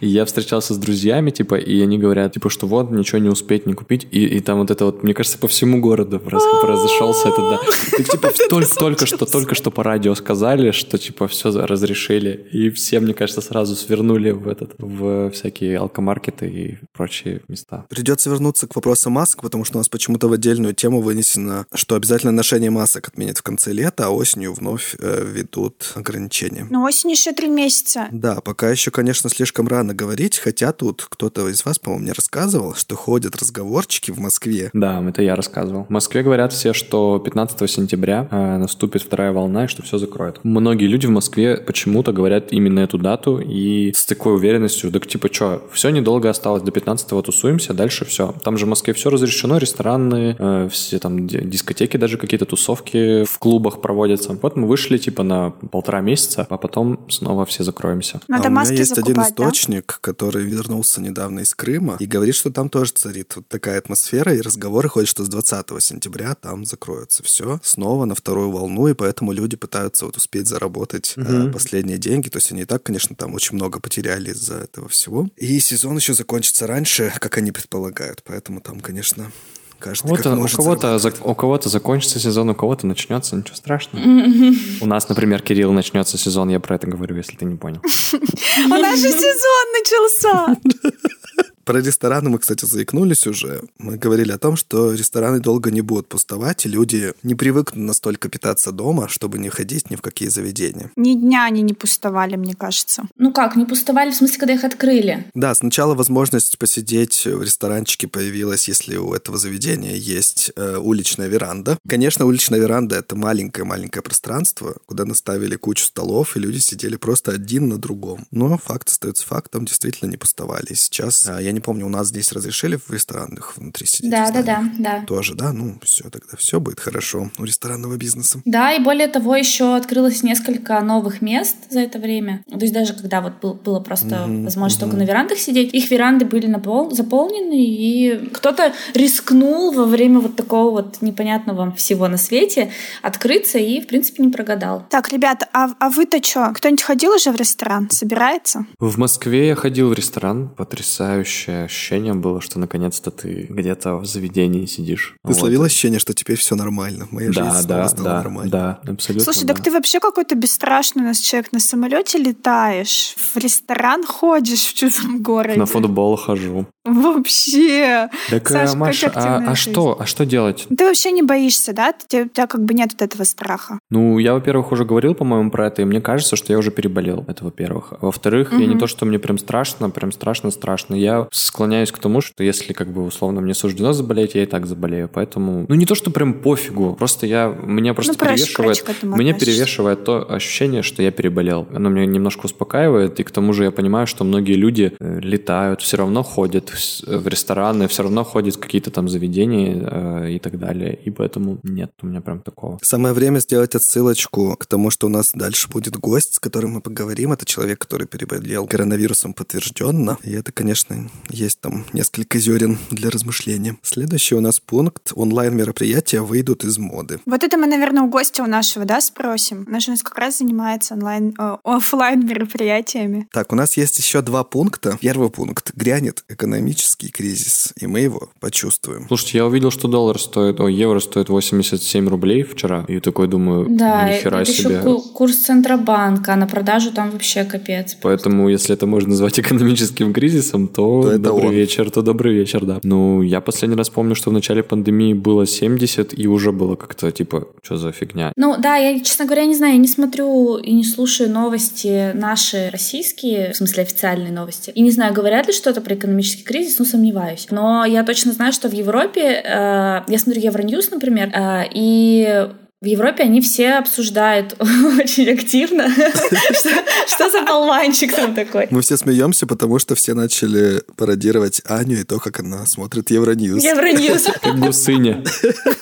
[0.00, 3.66] и я встречался с друзьями, типа, и они говорят, типа, что вот, ничего не успеть,
[3.66, 7.28] не купить, и, и там вот это вот, мне кажется, по всему городу раз- произошелся
[7.28, 7.60] это, да.
[7.96, 12.70] Так, типа, только, только что, только что по радио сказали, что, типа, все разрешили, и
[12.70, 17.86] все, мне кажется, сразу свернули в этот, в всякие алкомаркеты и прочие места.
[17.88, 21.94] Придется вернуться к вопросу масок, потому что у нас почему-то в отдельную тему вынесено, что
[21.94, 26.66] обязательно ношение масок отменят в конце лета, а осенью вновь э, ведут ограничения.
[26.70, 28.08] Но осень еще три месяца.
[28.12, 32.74] Да, пока еще, конечно, слишком рано говорить, хотя тут кто-то из вас, по-моему, мне рассказывал,
[32.74, 34.70] что ходят разговорчики в Москве.
[34.72, 35.84] Да, это я рассказывал.
[35.84, 40.40] В Москве говорят все, что 15 сентября э, наступит вторая волна и что все закроет.
[40.44, 45.28] Многие люди в Москве почему-то говорят именно эту дату и с такой уверенностью, так типа
[45.32, 48.34] что, все недолго осталось, до 15-го тусуемся, дальше все.
[48.44, 53.24] Там же в Москве все разрешено, рестораны, э, все там ди- дискотеки, даже какие-то тусовки
[53.24, 54.38] в клубах проводятся.
[54.40, 58.20] Вот мы вышли типа на полтора месяца, а потом снова все закроемся.
[58.28, 59.44] Надо а у меня есть один закупать, да?
[59.44, 64.34] источник, который вернулся недавно из Крыма и говорит, что там тоже царит вот такая атмосфера,
[64.34, 68.94] и разговоры ходят, что с 20 сентября там закроется все снова на вторую волну, и
[68.94, 72.28] поэтому люди пытаются вот успеть заработать э, последние деньги.
[72.28, 75.28] То есть они и так, конечно, там очень много потеряли из-за этого всего.
[75.36, 78.22] И сезон еще закончится раньше, как они предполагают.
[78.24, 79.30] Поэтому там, конечно,
[79.78, 84.04] каждый кого-то, у, кого-то, зак- у кого-то закончится сезон, у кого-то начнется, ничего страшного.
[84.80, 87.80] У нас, например, Кирилл начнется сезон, я про это говорю, если ты не понял.
[87.82, 90.56] У нас же сезон начался.
[91.68, 93.60] Про рестораны мы, кстати, заикнулись уже.
[93.76, 98.30] Мы говорили о том, что рестораны долго не будут пустовать, и люди не привыкнут настолько
[98.30, 100.90] питаться дома, чтобы не ходить ни в какие заведения.
[100.96, 103.02] Ни дня они не пустовали, мне кажется.
[103.18, 105.26] Ну как, не пустовали, в смысле, когда их открыли?
[105.34, 111.76] Да, сначала возможность посидеть в ресторанчике появилась, если у этого заведения есть э, уличная веранда.
[111.86, 117.68] Конечно, уличная веранда— это маленькое-маленькое пространство, куда наставили кучу столов, и люди сидели просто один
[117.68, 118.26] на другом.
[118.30, 120.68] Но факт остается фактом, действительно не пустовали.
[120.70, 124.10] И сейчас, э, я не помню, у нас здесь разрешили в ресторанах внутри сидеть?
[124.10, 125.04] Да, да, да, да.
[125.06, 125.52] Тоже, да?
[125.52, 128.40] Ну, все, тогда все будет хорошо у ресторанного бизнеса.
[128.44, 132.42] Да, и более того, еще открылось несколько новых мест за это время.
[132.50, 134.90] То есть даже когда вот был- было просто Мгм, возможность мгм.
[134.90, 140.36] только на верандах сидеть, их веранды были напол- заполнены, и кто-то рискнул во время вот
[140.36, 142.70] такого вот непонятного всего на свете
[143.02, 144.84] открыться и, в принципе, не прогадал.
[144.90, 146.52] Так, ребята, а, а вы-то что?
[146.54, 147.88] Кто-нибудь ходил уже в ресторан?
[147.90, 148.66] Собирается?
[148.78, 154.06] В Москве я ходил в ресторан, потрясающе вообще ощущение было, что наконец-то ты где-то в
[154.06, 155.14] заведении сидишь.
[155.22, 155.36] Ты вот.
[155.36, 157.08] словил ощущение, что теперь все нормально?
[157.10, 158.50] Моя да, жизнь да, стала да, нормальной.
[158.50, 159.24] Да, абсолютно.
[159.24, 159.54] Слушай, да.
[159.54, 161.52] так ты вообще какой-то бесстрашный у нас человек.
[161.52, 165.58] На самолете летаешь, в ресторан ходишь в чужом городе.
[165.58, 166.66] На футбол хожу.
[166.84, 168.08] Вообще.
[168.30, 169.96] Так, Саша, Маша, а, а что?
[170.00, 170.66] А что делать?
[170.74, 171.92] Ты вообще не боишься, да?
[172.02, 173.78] У тебя как бы нет вот этого страха.
[173.90, 177.24] Ну, я, во-первых, уже говорил, по-моему, про это, и мне кажется, что я уже переболел.
[177.28, 177.92] Это, во-первых.
[178.00, 178.60] Во-вторых, угу.
[178.60, 180.94] я не то, что мне прям страшно, прям страшно-страшно.
[180.94, 184.66] Я склоняюсь к тому, что если, как бы, условно, мне суждено заболеть, я и так
[184.66, 185.08] заболею.
[185.12, 186.94] Поэтому, ну, не то, что прям пофигу.
[186.94, 191.66] Просто я, меня просто ну, перевешивает, меня перевешивает то ощущение, что я переболел.
[191.72, 195.82] Оно меня немножко успокаивает, и к тому же я понимаю, что многие люди э, летают,
[195.82, 196.70] все равно ходят
[197.06, 200.98] в рестораны, все равно ходят в какие-то там заведения э, и так далее.
[201.04, 202.78] И поэтому нет у меня прям такого.
[202.82, 206.80] Самое время сделать отсылочку к тому, что у нас дальше будет гость, с которым мы
[206.80, 207.32] поговорим.
[207.32, 210.18] Это человек, который переболел коронавирусом подтвержденно.
[210.22, 213.76] И это, конечно, есть там несколько зерен для размышления.
[213.82, 215.12] Следующий у нас пункт.
[215.14, 217.20] Онлайн-мероприятия выйдут из моды.
[217.26, 219.66] Вот это мы, наверное, у гостя у нашего, да, спросим?
[219.78, 223.28] Же у нас как раз занимается онлайн, э, офлайн мероприятиями.
[223.32, 224.98] Так, у нас есть еще два пункта.
[225.00, 225.72] Первый пункт.
[225.74, 229.06] Грянет экономический кризис, и мы его почувствуем.
[229.08, 233.66] Слушайте, я увидел, что доллар стоит, о, евро стоит 87 рублей вчера, и такой думаю,
[233.68, 234.76] да, ни хера это себе.
[234.76, 237.96] еще курс Центробанка, а на продажу там вообще капец.
[238.02, 241.54] Поэтому, если это можно назвать экономическим кризисом, то, то добрый он.
[241.54, 242.80] вечер, то добрый вечер, да.
[242.82, 247.10] Ну, я последний раз помню, что в начале пандемии было 70, и уже было как-то
[247.10, 248.32] типа, что за фигня.
[248.36, 252.70] Ну да, я, честно говоря, не знаю, я не смотрю и не слушаю новости наши
[252.70, 254.70] российские, в смысле официальные новости.
[254.74, 257.46] И не знаю, говорят ли что-то про экономический кризис, ну сомневаюсь.
[257.50, 262.48] Но я точно знаю, что в Европе, э, я смотрю Евроньюз, например, э, и
[262.80, 265.88] в Европе они все обсуждают очень активно,
[267.08, 268.68] что, за болванчик там такой.
[268.70, 273.64] Мы все смеемся, потому что все начали пародировать Аню и то, как она смотрит Евроньюз.
[273.64, 274.28] Евроньюз.
[274.42, 275.24] Как гусыня.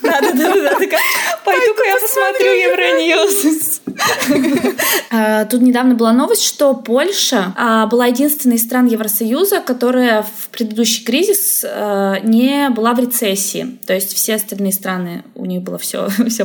[0.03, 0.79] Да-да-да,
[1.45, 3.81] пойду-ка я посмотрю Евроньюз.
[5.11, 10.49] А, тут недавно была новость, что Польша а, была единственной из стран Евросоюза, которая в
[10.49, 13.79] предыдущий кризис а, не была в рецессии.
[13.87, 16.45] То есть все остальные страны, у них было все, все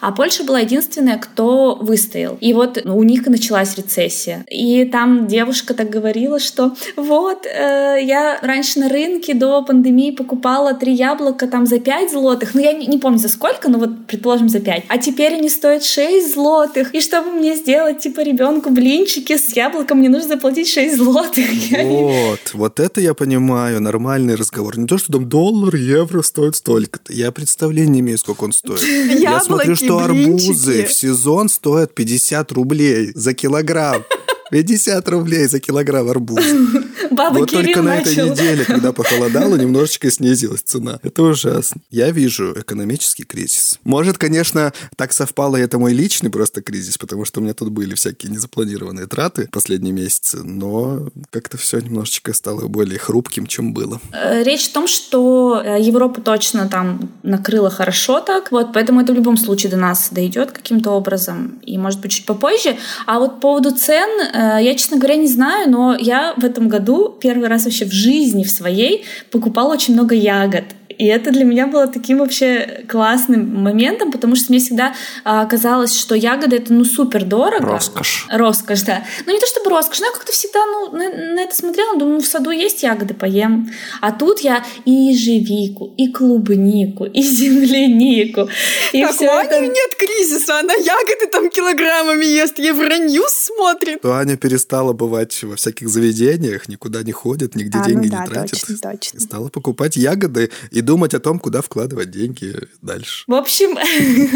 [0.00, 2.36] а Польша была единственная, кто выстоял.
[2.40, 4.44] И вот ну, у них началась рецессия.
[4.50, 10.74] И там девушка так говорила, что вот, э, я раньше на рынке до пандемии покупала
[10.74, 14.06] три яблока там за 5 злотых, ну я не, не помню за сколько, но вот
[14.06, 14.84] предположим за 5.
[14.88, 16.94] А теперь они стоят 6 злотых.
[16.94, 21.46] И чтобы мне сделать типа ребенку блинчики с яблоком, мне нужно заплатить 6 злотых.
[21.96, 24.78] Вот, вот это я понимаю, нормальный разговор.
[24.78, 27.12] Не то, что там доллар, евро стоит столько-то.
[27.12, 28.82] Я представления не имею, сколько он стоит.
[29.18, 34.04] Я смотрю, что арбузы в сезон стоят 50 рублей за килограмм.
[34.50, 36.44] 50 рублей за килограмм арбуз.
[37.10, 38.10] Баба вот Кирилл только на начал.
[38.10, 40.98] этой неделе, когда похолодало, немножечко снизилась цена.
[41.02, 41.80] Это ужасно.
[41.90, 43.78] Я вижу экономический кризис.
[43.84, 47.94] Может, конечно, так совпало, это мой личный просто кризис, потому что у меня тут были
[47.94, 54.00] всякие незапланированные траты последние месяцы, но как-то все немножечко стало более хрупким, чем было.
[54.12, 59.12] Э, Речь в том, что э, Европу точно там накрыло хорошо так, вот, поэтому это
[59.12, 62.76] в любом случае до нас дойдет каким-то образом, и может быть чуть попозже.
[63.06, 66.68] А вот по поводу цен, э, я, честно говоря, не знаю, но я в этом
[66.68, 70.64] году первый раз вообще в жизни в своей покупала очень много ягод.
[70.98, 75.98] И это для меня было таким вообще классным моментом, потому что мне всегда а, казалось,
[75.98, 77.66] что ягоды это ну супер дорого.
[77.66, 78.26] Роскошь.
[78.30, 79.04] Роскошь, да.
[79.26, 82.16] Ну не то чтобы роскошь, но я как-то всегда ну, на, на это смотрела, думаю,
[82.16, 83.70] ну, в саду есть ягоды, поем.
[84.00, 88.48] А тут я и ежевику, и клубнику, и землянику.
[88.92, 89.66] И так всё у Ани это...
[89.66, 94.00] нет кризиса, она ягоды там килограммами ест, Евроньюз смотрит.
[94.00, 98.22] То Аня перестала бывать во всяких заведениях, никуда не ходит, нигде А, ну деньги да,
[98.22, 98.60] не тратит.
[98.66, 99.18] точно, точно.
[99.18, 103.24] И стала покупать ягоды и думать о том, куда вкладывать деньги дальше.
[103.26, 103.76] В общем,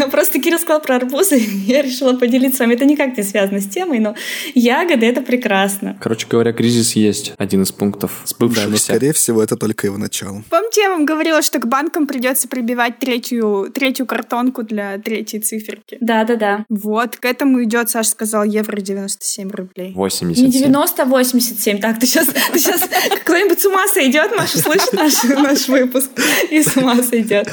[0.11, 2.75] просто Кирилл сказал про арбузы, я решила поделиться с вами.
[2.75, 4.15] Это никак не связано с темой, но
[4.53, 5.97] ягоды— это прекрасно.
[5.99, 7.33] Короче говоря, кризис есть.
[7.37, 8.83] Один из пунктов Да, но, сбывшихся.
[8.83, 10.43] скорее всего, это только его начало.
[10.49, 15.97] Помните, я вам говорила, что к банкам придется прибивать третью, третью картонку для третьей циферки?
[16.01, 16.65] Да-да-да.
[16.67, 19.93] Вот, к этому идет, Саша сказал, евро 97 рублей.
[19.95, 20.45] 87.
[20.45, 21.79] Не 90, а 87.
[21.79, 22.81] Так, ты сейчас, ты сейчас
[23.23, 26.09] кто-нибудь с ума сойдет, Маша, слышит наш, наш выпуск?
[26.51, 27.51] И с ума сойдет.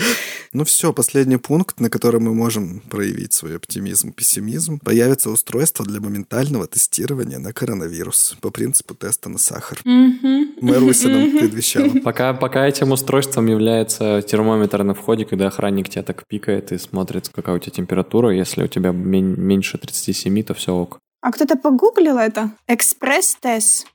[0.53, 4.79] Ну все, последний пункт, на котором мы можем проявить свой оптимизм, пессимизм.
[4.79, 9.81] Появится устройство для моментального тестирования на коронавирус по принципу теста на сахар.
[9.85, 11.89] Маруся нам предвещала.
[12.05, 17.29] Пока, пока этим устройством является термометр на входе, когда охранник тебя так пикает и смотрит,
[17.29, 18.35] какая у тебя температура.
[18.35, 20.99] Если у тебя мен- меньше 37, то все ок.
[21.21, 22.53] А кто-то погуглил это?
[22.69, 23.87] Экспресс-тест.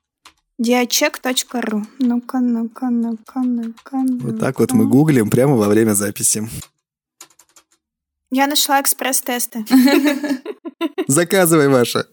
[0.60, 1.84] Диачек.ру.
[2.00, 3.98] Ну-ка, ну-ка, ну-ка, ну-ка.
[4.22, 6.48] Вот так вот мы гуглим прямо во время записи.
[8.32, 9.66] Я нашла экспресс-тесты.
[11.08, 12.08] Заказывай, Маша.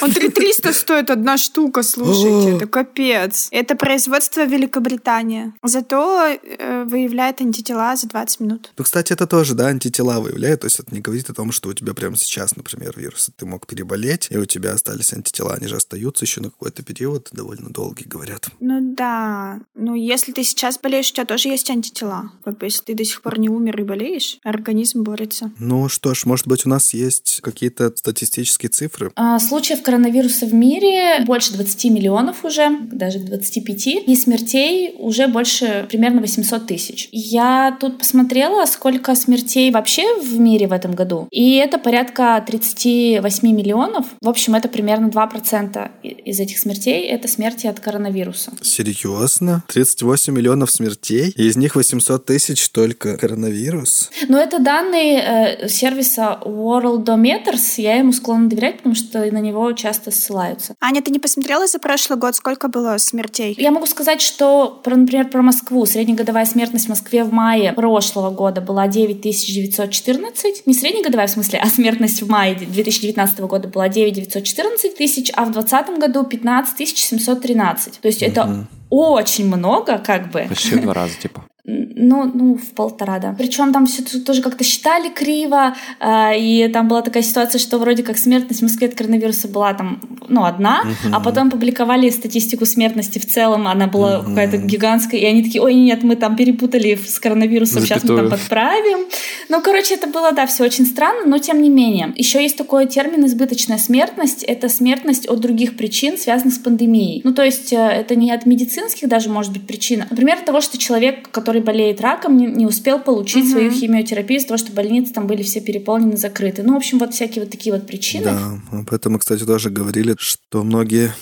[0.00, 3.48] Он 3300 стоит одна штука, слушайте, это капец.
[3.50, 5.52] Это производство Великобритании.
[5.62, 8.72] Зато э, выявляет антитела за 20 минут.
[8.76, 11.68] Ну, кстати, это тоже, да, антитела выявляет, то есть это не говорит о том, что
[11.68, 15.68] у тебя прямо сейчас, например, вирус, ты мог переболеть, и у тебя остались антитела, они
[15.68, 18.48] же остаются еще на какой-то период, довольно долгий, говорят.
[18.60, 22.32] Ну да, ну если ты сейчас болеешь, у тебя тоже есть антитела.
[22.44, 25.52] Как бы если ты до сих пор не умер и болеешь, организм борется.
[25.58, 29.03] Ну что ж, может быть, у нас есть какие-то статистические цифры?
[29.16, 35.86] А, случаев коронавируса в мире больше 20 миллионов уже, даже 25, и смертей уже больше
[35.88, 37.08] примерно 800 тысяч.
[37.12, 43.48] Я тут посмотрела, сколько смертей вообще в мире в этом году, и это порядка 38
[43.48, 44.06] миллионов.
[44.20, 48.52] В общем, это примерно 2% из этих смертей— это смерти от коронавируса.
[48.62, 49.62] Серьезно?
[49.68, 51.32] 38 миллионов смертей?
[51.36, 54.10] И из них 800 тысяч только коронавирус?
[54.28, 57.80] Но это данные э, сервиса Worldometers.
[57.80, 60.74] Я ему склонна доверять, потому что на него часто ссылаются.
[60.80, 63.54] Аня, ты не посмотрела за прошлый год, сколько было смертей?
[63.58, 65.86] Я могу сказать, что, про, например, про Москву.
[65.86, 70.66] Среднегодовая смертность в Москве в мае прошлого года была 9914.
[70.66, 75.52] Не среднегодовая в смысле, а смертность в мае 2019 года была 9914 тысяч, а в
[75.52, 78.00] 2020 году 15 713.
[78.00, 78.30] То есть угу.
[78.30, 80.46] это очень много, как бы.
[80.48, 81.44] Почти в два раза, типа.
[81.66, 83.34] Ну, ну, в полтора, да.
[83.38, 88.02] Причем там все тоже как-то считали криво, э, и там была такая ситуация, что вроде
[88.02, 91.10] как смертность в Москве от коронавируса была там, ну, одна, uh-huh.
[91.12, 94.26] а потом публиковали статистику смертности в целом, она была uh-huh.
[94.26, 98.00] какая-то гигантская, и они такие, ой, нет, мы там перепутали с коронавирусом, Запятую.
[98.00, 99.06] сейчас мы там подправим.
[99.48, 102.12] Ну, короче, это было, да, все очень странно, но тем не менее.
[102.16, 107.22] Еще есть такой термин избыточная смертность, это смертность от других причин, связанных с пандемией.
[107.24, 110.60] Ну, то есть э, это не от медицинских даже может быть причин, например, от того,
[110.60, 113.52] что человек, который болеет раком, не, не успел получить угу.
[113.52, 116.62] свою химиотерапию из-за того, что больницы там были все переполнены, закрыты.
[116.62, 118.24] Ну, в общем, вот всякие вот такие вот причины.
[118.24, 121.12] Да, об этом мы, кстати, тоже говорили, что многие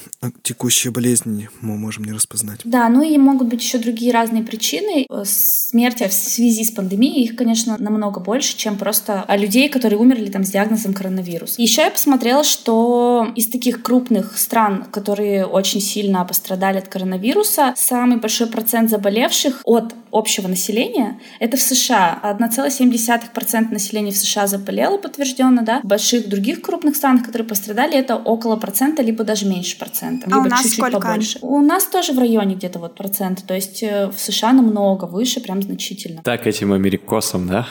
[0.42, 2.60] текущие болезни мы можем не распознать.
[2.64, 5.06] Да, ну и могут быть еще другие разные причины.
[5.24, 10.44] Смерти в связи с пандемией, их, конечно, намного больше, чем просто людей, которые умерли там
[10.44, 11.58] с диагнозом коронавирус.
[11.58, 18.18] Еще я посмотрела, что из таких крупных стран, которые очень сильно пострадали от коронавируса, самый
[18.18, 22.20] большой процент заболевших от общего населения, это в США.
[22.22, 25.80] 1,7% населения в США заболело подтвержденно, да.
[25.82, 30.26] В больших других крупных странах, которые пострадали, это около процента, либо даже меньше процента.
[30.26, 31.00] А либо у нас чуть-чуть сколько?
[31.00, 31.38] побольше.
[31.42, 33.42] У нас тоже в районе где-то вот процента.
[33.44, 36.22] То есть э, в США намного выше, прям значительно.
[36.22, 37.66] Так этим америкосам, да?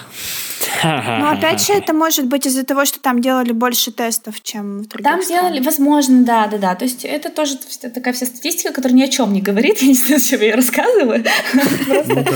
[0.84, 4.88] Ну, опять же, это может быть из-за того, что там делали больше тестов, чем в
[4.88, 5.28] других Там странах.
[5.28, 6.76] делали, возможно, да, да, да.
[6.76, 7.58] То есть это тоже
[7.94, 9.78] такая вся статистика, которая ни о чем не говорит.
[9.82, 11.24] Я не знаю, зачем я рассказываю.
[11.54, 11.62] Ну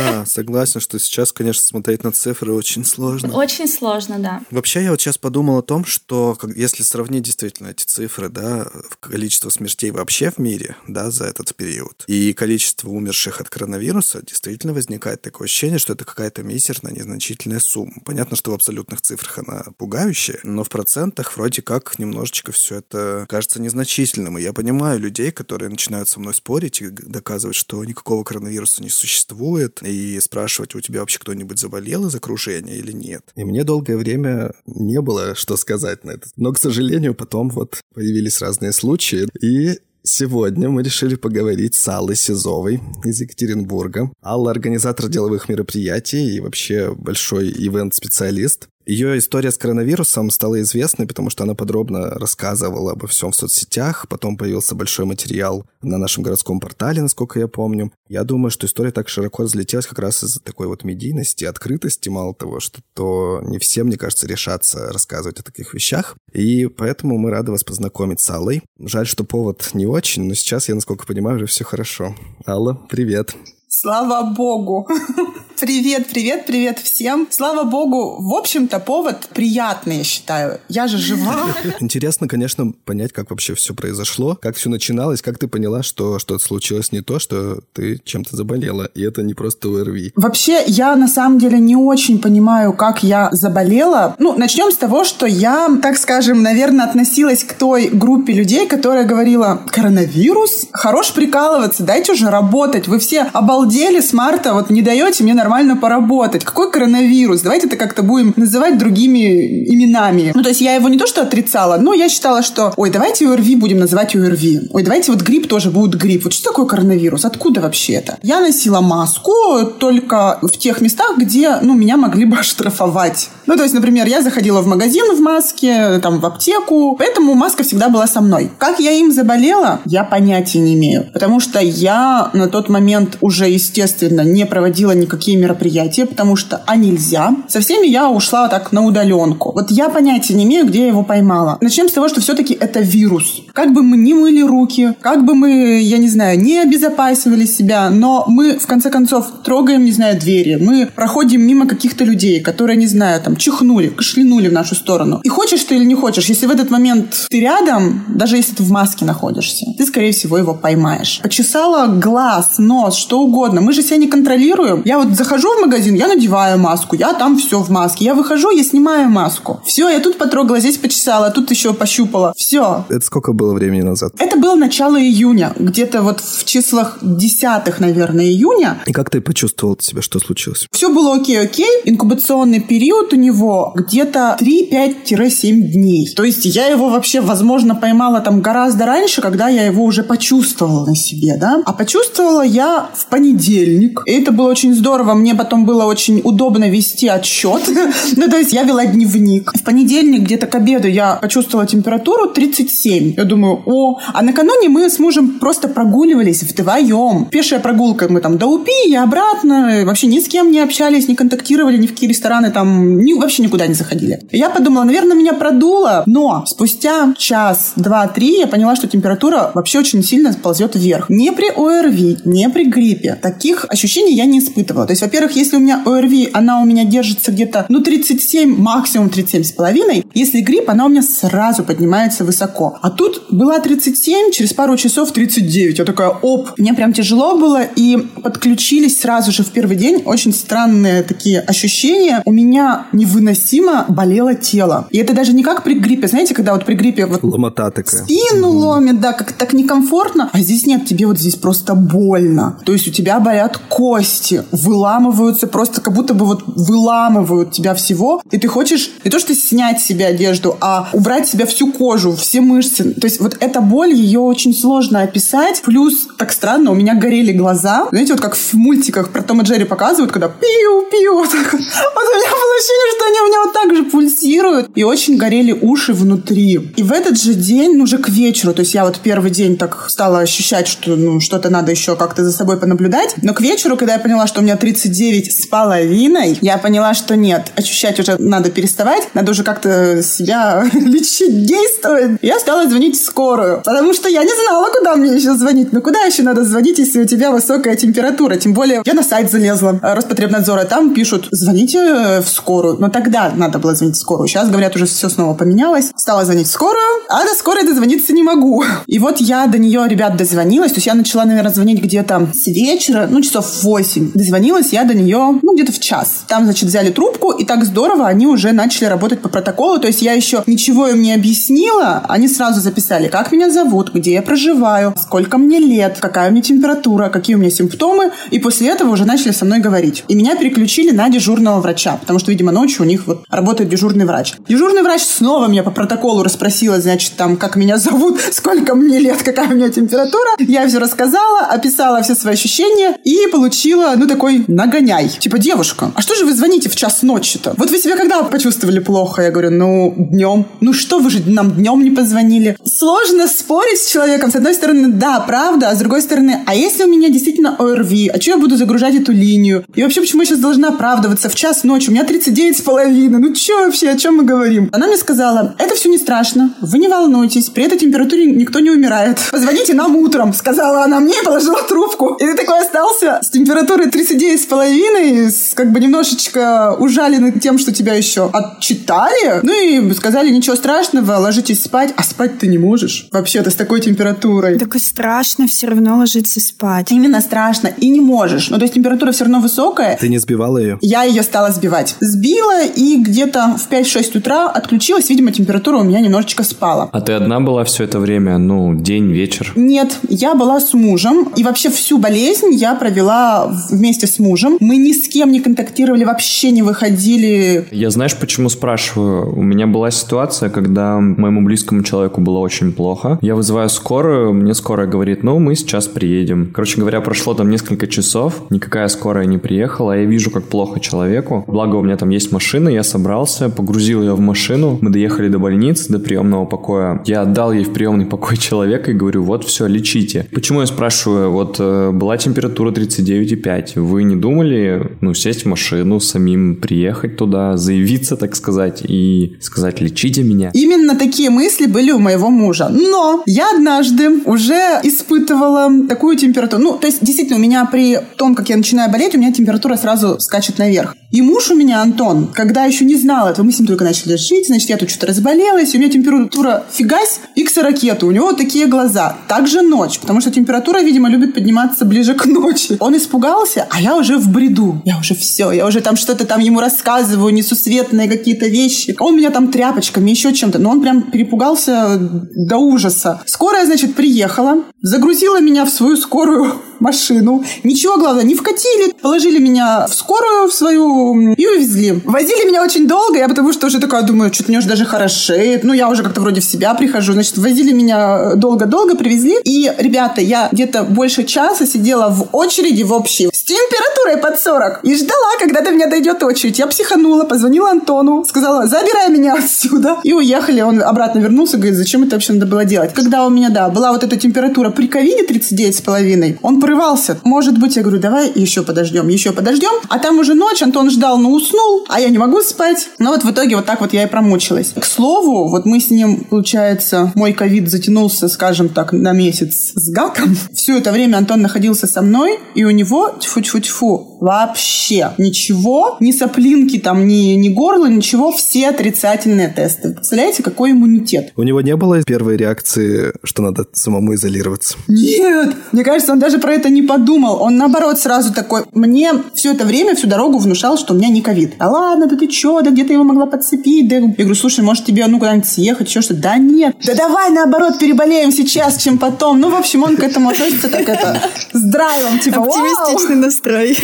[0.06, 3.34] да, согласен, что сейчас, конечно, смотреть на цифры очень сложно.
[3.34, 4.42] Очень сложно, да.
[4.52, 8.68] Вообще, я вот сейчас подумал о том, что если сравнить действительно эти цифры, да,
[9.00, 14.74] количество смертей вообще в мире, да, за этот период, и количество умерших от коронавируса, действительно
[14.74, 18.02] возникает такое ощущение, что это какая-то мизерная, незначительная сумма.
[18.06, 23.26] Понятно, что в абсолютных цифрах она пугающая, но в процентах вроде как немножечко все это
[23.30, 24.38] кажется незначительным.
[24.38, 28.90] И я понимаю людей, которые начинают со мной спорить и доказывать, что никакого коронавируса не
[28.90, 33.24] существует, и спрашивать, у тебя вообще кто-нибудь заболел из окружения или нет.
[33.36, 36.28] И мне долгое время не было что сказать на это.
[36.36, 42.16] Но, к сожалению, потом вот появились разные случаи, и Сегодня мы решили поговорить с Аллой
[42.16, 44.12] Сизовой из Екатеринбурга.
[44.24, 48.68] Алла– организатор деловых мероприятий и вообще большой ивент-специалист.
[48.86, 54.08] Ее история с коронавирусом стала известной, потому что она подробно рассказывала обо всем в соцсетях.
[54.08, 57.92] Потом появился большой материал на нашем городском портале, насколько я помню.
[58.10, 62.36] Я думаю, что история так широко разлетелась как раз из-за такой вот медийности, открытости, мало
[62.36, 66.16] того, что то не все, мне кажется, решатся рассказывать о таких вещах.
[66.32, 68.62] И поэтому мы рады вас познакомить с Аллой.
[68.80, 72.16] Жаль, что повод не очень, но сейчас, я, насколько понимаю, уже все хорошо.
[72.46, 73.36] Алла, привет.
[73.78, 74.88] Слава богу.
[75.60, 77.28] Привет, привет, привет всем.
[77.30, 80.60] Слава богу, в общем-то, повод приятный, я считаю.
[80.68, 81.34] Я же жива.
[81.80, 86.44] Интересно, конечно, понять, как вообще все произошло, как все начиналось, как ты поняла, что что-то
[86.44, 90.12] случилось не то, что ты чем-то заболела, и это не просто ОРВИ.
[90.18, 94.16] Вообще, я на самом деле не очень понимаю, как я заболела.
[94.20, 99.06] Ну, начнем с того, что я, так скажем, наверное, относилась к той группе людей, которая
[99.06, 100.66] говорила, коронавирус?
[100.74, 102.90] Хорош прикалываться, дайте уже работать.
[102.90, 106.44] Вы все обалдели с марта, вот не даете мне нормально поработать.
[106.44, 107.42] Какой коронавирус?
[107.42, 110.32] Давайте это как-то будем называть другими именами.
[110.34, 113.28] Ну, то есть я его не то что отрицала, но я считала, что, ой, давайте
[113.28, 114.70] ОРВИ будем называть ОРВИ.
[114.72, 116.26] Ой, давайте вот грипп тоже будет грипп.
[116.26, 117.26] Вот что такое коронавирус?
[117.26, 118.18] Откуда вообще это?
[118.22, 119.34] Я носила маску
[119.80, 123.30] только в тех местах, где, ну, меня могли бы оштрафовать.
[123.46, 127.64] Ну, то есть, например, я заходила в магазин в маске, там, в аптеку, поэтому маска
[127.64, 128.52] всегда была со мной.
[128.58, 131.08] Как я им заболела, я понятия не имею.
[131.14, 136.76] Потому что я на тот момент уже, естественно, не проводила никакие мероприятия, потому что, а
[136.76, 137.36] нельзя.
[137.48, 139.52] Со всеми я ушла так на удаленку.
[139.54, 141.58] Вот я понятия не имею, где я его поймала.
[141.62, 143.42] Начнем с того, что все-таки это вирус.
[143.54, 147.90] Как бы мы ни мыли руки, как бы мы, я не знаю, не обезопасивали себя,
[147.90, 152.78] но мы, в конце концов, трогаем, не знаю, двери, мы проходим мимо каких-то людей, которые,
[152.78, 155.22] не знаю, там, чихнули, кашлянули в нашу сторону.
[155.24, 158.64] И хочешь ты или не хочешь, если в этот момент ты рядом, даже если ты
[158.64, 161.20] в маске находишься, ты, скорее всего, его поймаешь.
[161.24, 163.45] Почесала глаз, нос, что угодно.
[163.54, 164.82] Мы же себя не контролируем.
[164.86, 168.06] Я вот захожу в магазин, я надеваю маску, я там все в маске.
[168.06, 169.62] Я выхожу, я снимаю маску.
[169.66, 172.34] Все, я тут потрогала, здесь почесала, тут еще пощупала.
[172.36, 172.86] Все.
[172.90, 174.14] Это сколько было времени назад?
[174.20, 175.54] Это было начало июня.
[175.58, 178.80] Где-то вот в числах десятых, наверное, июня.
[178.86, 180.68] И как ты почувствовал себя, что случилось?
[180.72, 181.82] Все было окей-окей.
[181.86, 186.14] Инкубационный период у него где-то 3-5-7 дней.
[186.16, 190.86] То есть я его вообще, возможно, поймала там гораздо раньше, когда я его уже почувствовала
[190.86, 191.62] на себе, да.
[191.66, 194.02] А почувствовала я в понедельник.
[194.06, 195.14] И это было очень здорово.
[195.14, 197.62] Мне потом было очень удобно вести отчет.
[198.18, 199.52] Ну, то есть я вела дневник.
[199.54, 203.16] В понедельник где-то к обеду я почувствовала температуру 37.
[203.18, 204.00] Я думаю, о.
[204.14, 207.26] А накануне мы с мужем просто прогуливались вдвоем.
[207.26, 208.08] Пешая прогулка.
[208.10, 209.84] Мы там до УПИ и обратно.
[209.86, 213.44] Вообще ни с кем не общались, не контактировали, ни в какие рестораны там, ни, вообще
[213.44, 214.20] никуда не заходили.
[214.32, 216.04] Я подумала, наверное, меня продуло.
[216.06, 221.10] Но спустя час, два, три я поняла, что температура вообще очень сильно ползет вверх.
[221.10, 223.15] Не при ОРВИ, не при гриппе.
[223.22, 224.86] Таких ощущений я не испытывала.
[224.86, 229.10] То есть, во-первых, если у меня ОРВИ, она у меня держится где-то, ну, 37, максимум
[229.10, 230.06] 37 с половиной.
[230.14, 232.78] Если грипп, она у меня сразу поднимается высоко.
[232.82, 235.80] А тут была 37, через пару часов 39.
[235.80, 237.64] Я такая, оп, мне прям тяжело было.
[237.76, 242.22] И подключились сразу же в первый день очень странные такие ощущения.
[242.26, 244.88] У меня невыносимо болело тело.
[244.92, 246.08] И это даже не как при гриппе.
[246.08, 248.04] Знаете, когда вот при гриппе вот Ломота такая.
[248.04, 250.30] спину ломит, да, как так некомфортно.
[250.34, 252.58] А здесь нет, тебе вот здесь просто больно.
[252.66, 258.22] То есть у тебя болят кости, выламываются просто, как будто бы вот выламывают тебя всего.
[258.32, 262.16] И ты хочешь не то, что снять с себя одежду, а убрать себя всю кожу,
[262.16, 262.94] все мышцы.
[262.94, 265.62] То есть вот эта боль, ее очень сложно описать.
[265.64, 267.88] Плюс, так странно, у меня горели глаза.
[267.92, 271.16] Знаете, вот как в мультиках про Том и Джерри показывают, когда пиу-пиу.
[271.26, 271.44] Вот, вот.
[271.44, 273.05] у меня было ощущение, что
[273.36, 274.70] меня вот так же пульсируют.
[274.76, 276.72] И очень горели уши внутри.
[276.76, 279.58] И в этот же день, ну, уже к вечеру, то есть я вот первый день
[279.58, 283.16] так стала ощущать, что ну, что-то надо еще как-то за собой понаблюдать.
[283.22, 287.16] Но к вечеру, когда я поняла, что у меня 39 с половиной, я поняла, что
[287.16, 292.20] нет, ощущать уже надо переставать, надо уже как-то себя лечить, действовать.
[292.22, 295.72] Я стала звонить в скорую, потому что я не знала, куда мне еще звонить.
[295.72, 298.36] Ну куда еще надо звонить, если у тебя высокая температура?
[298.38, 302.78] Тем более я на сайт залезла Роспотребнадзора, там пишут, звоните в скорую.
[302.80, 304.28] Но тогда надо было звонить в скорую.
[304.28, 305.92] Сейчас, говорят, уже все снова поменялось.
[305.96, 308.64] Стала звонить в скорую, а до скорой дозвониться не могу.
[308.88, 310.72] И вот я до нее, ребят, дозвонилась.
[310.72, 314.12] То есть я начала, наверное, звонить где-то с вечера, ну, часов в 8.
[314.14, 316.24] Дозвонилась я до нее, ну, где-то в час.
[316.28, 319.80] Там, значит, взяли трубку, и так здорово, они уже начали работать по протоколу.
[319.80, 322.06] То есть я еще ничего им не объяснила.
[322.08, 326.42] Они сразу записали, как меня зовут, где я проживаю, сколько мне лет, какая у меня
[326.42, 328.12] температура, какие у меня симптомы.
[328.32, 330.04] И после этого уже начали со мной говорить.
[330.08, 334.06] И меня переключили на дежурного врача, потому что, видимо, ночью у них вот работает дежурный
[334.06, 334.36] врач.
[334.48, 339.24] Дежурный врач снова меня по протоколу расспросила, значит, там, как меня зовут, сколько мне лет,
[339.24, 340.32] какая у меня температура.
[340.40, 345.10] Я все рассказала, описала все свои ощущения и получила, ну, такой нагоняй.
[345.10, 347.54] Типа, девушка, а что же вы звоните в час ночи-то?
[347.58, 349.22] Вот вы себя когда почувствовали плохо?
[349.22, 350.46] Я говорю, ну, днем.
[350.62, 352.58] Ну что, вы же нам днем не позвонили?
[352.64, 354.32] Сложно спорить с человеком.
[354.32, 358.10] С одной стороны, да, правда, а с другой стороны, а если у меня действительно ОРВИ?
[358.10, 359.66] А что я буду загружать эту линию?
[359.76, 361.90] И вообще, почему я сейчас должна оправдываться в час ночи?
[361.90, 362.95] У меня 39 с половиной.
[362.96, 364.70] Ну что вообще, о чем мы говорим?
[364.72, 368.72] Она мне сказала, это все не страшно, вы не волнуйтесь, при этой температуре никто не
[368.72, 369.20] умирает.
[369.32, 372.16] Позвоните нам утром, сказала она мне и положила трубку.
[372.16, 377.58] И ты такой остался с температурой 39 с половиной, с, как бы немножечко ужаленный тем,
[377.58, 379.40] что тебя еще отчитали.
[379.44, 381.94] Ну и сказали, ничего страшного, ложитесь спать.
[381.98, 384.58] А спать ты не можешь вообще-то с такой температурой.
[384.58, 386.92] Так и страшно все равно ложиться спать.
[386.92, 387.68] Именно страшно.
[387.68, 388.50] И не можешь.
[388.50, 389.98] Ну, то есть температура все равно высокая.
[389.98, 390.78] Ты не сбивала ее?
[390.82, 391.96] Я ее стала сбивать.
[392.00, 395.10] Сбила и где-то в 5-6 утра отключилась.
[395.10, 396.90] Видимо, температура у меня немножечко спала.
[396.92, 398.38] А ты одна была все это время?
[398.38, 399.52] Ну, день, вечер?
[399.56, 401.30] Нет, я была с мужем.
[401.36, 404.36] И вообще всю болезнь я провела вместе с мужем.
[404.36, 404.58] мужем.
[404.60, 407.66] Мы ни с кем не контактировали, вообще не выходили.
[407.72, 409.38] Я знаешь, почему спрашиваю?
[409.38, 413.18] У меня была ситуация, когда моему близкому человеку было очень плохо.
[413.22, 416.52] Я вызываю скорую, мне скорая говорит, ну, мы сейчас приедем.
[416.54, 420.80] Короче говоря, прошло там несколько часов, никакая скорая не приехала, а я вижу, как плохо
[420.80, 421.44] человеку.
[421.48, 425.40] Благо, у меня там есть машина, я собрался, погрузил ее в машину, мы доехали до
[425.40, 427.02] больницы, до приемного покоя.
[427.06, 430.28] Я отдал ей в приемный покой человека и говорю, вот все, лечите.
[430.32, 436.00] Почему я спрашиваю, вот э, была температура 39,5, вы не думали, ну, сесть в машину,
[436.00, 440.52] самим приехать туда, заявиться, так сказать, и сказать, лечите меня?
[440.54, 442.70] Именно такие мысли были у моего мужа.
[442.70, 446.62] Но я однажды уже испытывала такую температуру.
[446.62, 449.76] Ну, то есть, действительно, у меня при том, как я начинаю болеть, у меня температура
[449.76, 450.96] сразу скачет наверх.
[451.12, 454.16] И муж у меня, Антон, когда еще не знал этого, мы с ним только начали
[454.16, 458.68] жить, значит, я тут что-то разболелась, у меня температура фигась, икс ракету, у него такие
[458.68, 459.18] глаза.
[459.28, 462.78] Также ночь, потому что температура, видимо, любит подниматься ближе к ночи.
[462.80, 464.82] Он испугался, а я уже в бреду.
[464.86, 468.96] Я уже все, я уже там что-то там ему рассказываю, несусветные какие-то вещи.
[469.00, 470.60] Он меня там тряпочками, еще чем-то.
[470.60, 473.22] Но он прям перепугался до ужаса.
[473.26, 477.44] Скорая, значит, приехала, загрузила меня в свою скорую машину.
[477.64, 478.94] Ничего, главное, не вкатили.
[479.02, 482.02] Положили меня в скорую в свою и увезли.
[482.06, 485.64] Возили меня очень долго, я потому что уже такая думаю, что-то мне уже даже хорошеет.
[485.64, 487.14] Ну, я уже как-то вроде в себя прихожу.
[487.14, 489.38] Значит, возили меня долго-долго, привезли.
[489.44, 494.80] И, ребята, я где-то больше часа сидела в очереди в общей с температурой под 40
[494.84, 496.60] и ждала, когда до меня дойдет очередь.
[496.60, 499.98] Я психанула, позвонила Антону, сказала, забирай меня отсюда.
[500.04, 500.62] И уехали.
[500.62, 502.94] Он обратно вернулся, говорит, зачем это вообще надо было делать?
[502.94, 507.20] Когда у меня, да, была вот эта температура при ковиде 39,5, он порывался.
[507.24, 509.70] Может быть, я говорю, давай еще подождем, еще подождем.
[509.88, 512.88] А там уже ночь, Антон ждал, но уснул, а я не могу спать.
[512.98, 514.74] Но вот в итоге вот так вот я и промучилась.
[514.76, 519.92] К слову, вот мы с ним, получается, мой ковид затянулся, скажем так, на месяц с
[519.92, 520.36] гаком.
[520.54, 526.80] Все это время Антон находился со мной, и у него, тьфу-тьфу-тьфу, вообще ничего, ни соплинки
[526.80, 529.94] там, ни, ни горло, ничего, все отрицательные тесты.
[529.94, 531.32] Представляете, какой иммунитет?
[531.36, 534.78] У него не было первой реакции, что надо самому изолироваться?
[534.88, 535.54] Нет!
[535.72, 537.42] Мне кажется, он даже про это не подумал.
[537.42, 538.64] Он, наоборот, сразу такой...
[538.74, 541.56] Мне все это время, всю дорогу внушал, что у меня не ковид.
[541.58, 543.88] Да ладно, да ты че, да где-то его могла подцепить.
[543.88, 543.96] Да...
[543.96, 546.22] Я говорю, слушай, может тебе ну куда-нибудь съехать, еще что-то?
[546.22, 546.76] Да нет.
[546.86, 549.40] Да давай, наоборот, переболеем сейчас, чем потом.
[549.40, 551.22] Ну, в общем, он к этому относится так это
[551.54, 553.78] с драйвом, типа, Оптимистичный настрой.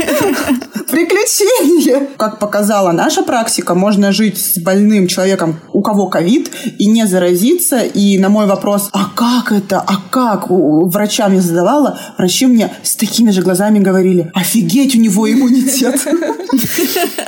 [0.89, 2.07] Приключение!
[2.17, 7.79] Как показала наша практика, можно жить с больным человеком, у кого ковид, и не заразиться.
[7.79, 10.49] И на мой вопрос, а как это, а как?
[10.49, 16.05] Врачам я задавала, врачи мне с такими же глазами говорили, офигеть, у него иммунитет.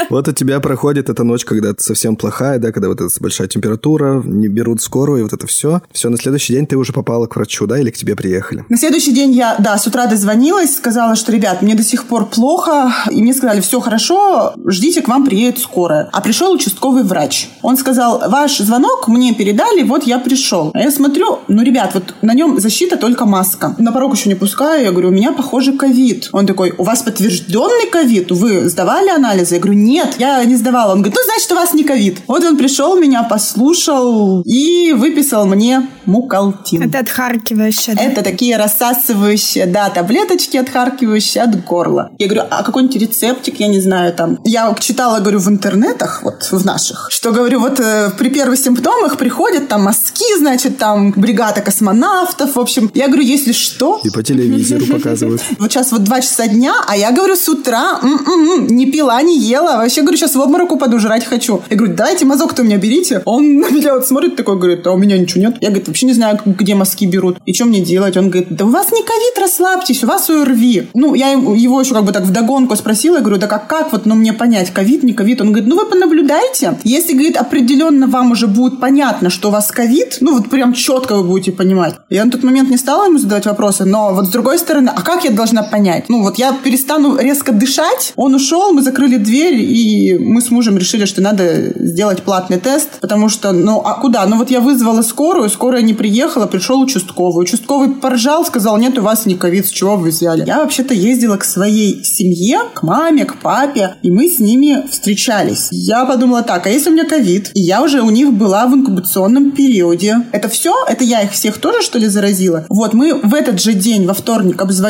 [0.10, 3.48] Вот у тебя проходит эта ночь, когда ты совсем плохая, да, когда вот эта большая
[3.48, 5.82] температура, не берут скорую, и вот это все.
[5.92, 8.66] Все, на следующий день ты уже попала к врачу, да, или к тебе приехали?
[8.70, 12.26] На следующий день я, да, с утра дозвонилась, сказала, что, ребят, мне до сих пор
[12.26, 16.10] плохо, и мне сказали, все хорошо, ждите, к вам приедет скорая.
[16.12, 17.50] А пришел участковый врач.
[17.62, 20.72] Он сказал, ваш звонок мне передали, вот я пришел.
[20.74, 23.76] А я смотрю, ну, ребят, вот на нем защита только маска.
[23.78, 26.30] На порог еще не пускаю, я говорю, у меня, похоже, ковид.
[26.32, 28.32] Он такой, у вас подтвержденный ковид?
[28.32, 29.56] Вы сдавали анализы?
[29.56, 30.94] Я говорю, нет, я не сдавала.
[30.94, 32.20] Он говорит, ну, значит, у вас не ковид.
[32.28, 36.84] Вот он пришел, меня послушал и выписал мне мукалтин.
[36.84, 38.04] Это отхаркивающее, да?
[38.04, 42.12] Это такие рассасывающие, да, таблеточки отхаркивающие от горла.
[42.20, 44.40] Я говорю, а какой-нибудь рецептик, я не знаю, там.
[44.44, 49.18] Я читала, говорю, в интернетах, вот в наших, что, говорю, вот э, при первых симптомах
[49.18, 52.92] приходят там мазки, значит, там бригада космонавтов, в общем.
[52.94, 54.02] Я говорю, если что...
[54.04, 55.42] И по телевизору показывают.
[55.60, 59.40] Вот сейчас вот два часа дня, а я говорю, с утра м-м-м, не пила, не
[59.40, 59.78] ела.
[59.78, 61.62] Вообще, говорю, сейчас в обморок упаду, жрать хочу.
[61.70, 63.22] Я говорю, давайте мазок-то у меня берите.
[63.26, 65.58] Он на меня вот смотрит такой, говорит, а у меня ничего нет.
[65.62, 67.38] Я, говорит, вообще не знаю, где мазки берут.
[67.46, 68.18] И что мне делать?
[68.18, 70.90] Он говорит, да у вас не ковид, расслабьтесь, у вас ОРВИ.
[70.94, 74.06] Ну, я его еще как бы так вдогонку спросила, я говорю, да как, как вот,
[74.06, 75.42] ну, мне понять, ковид, не ковид?
[75.42, 76.78] Он говорит, ну, вы понаблюдайте.
[76.84, 81.16] Если, говорит, определенно вам уже будет понятно, что у вас ковид, ну, вот прям четко
[81.16, 81.96] вы будете понимать.
[82.10, 85.02] Я на тот момент не стала ему задавать вопросы, но вот с другой стороны, а
[85.04, 86.10] как я должна понять?
[86.10, 90.78] Ну, вот я перестану резко дышать, он ушел, мы закрыли дверь, и мы с мужем
[90.78, 94.26] решили, что надо сделать платный тест, потому что, ну, а куда?
[94.26, 97.44] Ну, вот я вызвала скорую, скорая не приехала, пришел участковый.
[97.44, 100.46] Участковый поржал, сказал, нет, у вас не ковид, с чего вы взяли?
[100.46, 105.68] Я вообще-то ездила к своей семье, к маме, к папе, и мы с ними встречались.
[105.72, 108.74] Я подумала так, а если у меня ковид, и я уже у них была в
[108.74, 110.74] инкубационном периоде, это все?
[110.88, 112.66] Это я их всех тоже, что ли, заразила?
[112.70, 114.83] Вот, мы в этот же день, во вторник, обзвонили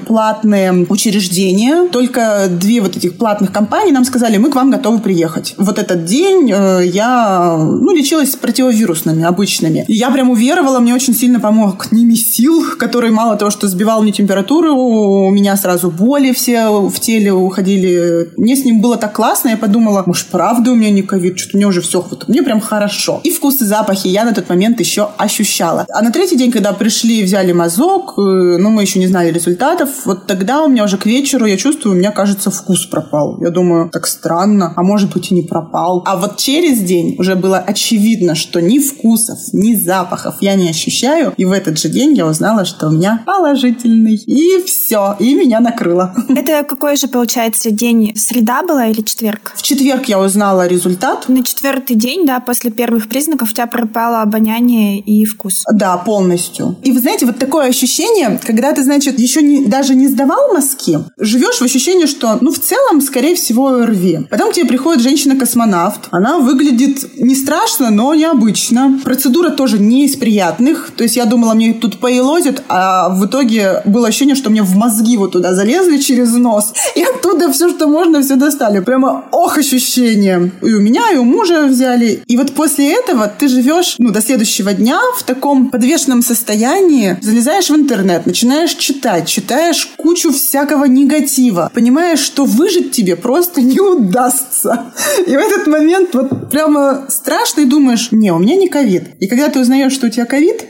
[0.00, 5.54] платные учреждения, только две вот этих платных компаний нам сказали, мы к вам готовы приехать.
[5.56, 9.84] Вот этот день э, я, ну, лечилась с противовирусными, обычными.
[9.88, 14.12] И я прям уверовала, мне очень сильно помог Немесил, который мало того, что сбивал мне
[14.12, 18.30] температуру, у меня сразу боли все в пухтели, уходили.
[18.36, 21.56] Мне с ним было так классно, я подумала, может, правда у меня не ковид, что-то
[21.56, 23.20] мне уже все, вот, мне прям хорошо.
[23.24, 25.86] И вкус и запахи я на тот момент еще ощущала.
[25.92, 29.90] А на третий день, когда пришли, взяли мазок, э, ну, мы еще не знали результатов,
[30.04, 33.38] вот тогда у меня уже к вечеру, я чувствую, у меня, кажется, вкус пропал.
[33.40, 36.02] Я думаю, так странно, а может быть и не пропал.
[36.06, 41.34] А вот через день уже было очевидно, что ни вкусов, ни запахов я не ощущаю.
[41.36, 44.16] И в этот же день я узнала, что у меня положительный.
[44.16, 46.14] И все, и меня накрыло.
[46.28, 48.12] Это какой же, получается, день?
[48.16, 49.52] Среда была или четверг?
[49.54, 51.28] В четверг я узнала результат.
[51.28, 55.62] На четвертый день, да, после первых признаков у тебя пропало обоняние и вкус.
[55.72, 56.76] Да, полностью.
[56.82, 61.00] И вы знаете, вот такое ощущение, когда ты, значит, еще не, даже не сдавал мазки,
[61.18, 64.28] живешь в ощущении, что, ну, в целом, скорее всего, ОРВИ.
[64.30, 66.08] Потом к тебе приходит женщина-космонавт.
[66.10, 69.00] Она выглядит не страшно, но необычно.
[69.04, 70.92] Процедура тоже не из приятных.
[70.96, 74.76] То есть я думала, мне тут поелозят, а в итоге было ощущение, что мне в
[74.76, 76.72] мозги вот туда залезли через нос.
[76.94, 78.80] И оттуда все, что можно, все достали.
[78.80, 80.52] Прямо ох, ощущение.
[80.62, 82.22] И у меня, и у мужа взяли.
[82.26, 87.70] И вот после этого ты живешь, ну, до следующего дня в таком подвешенном состоянии, залезаешь
[87.70, 94.92] в интернет, начинаешь читать, читаешь кучу всякого негатива, понимаешь, что выжить тебе просто не удастся.
[95.26, 99.04] И в этот момент вот прямо страшно и думаешь, не, у меня не ковид.
[99.20, 100.66] И когда ты узнаешь, что у тебя ковид,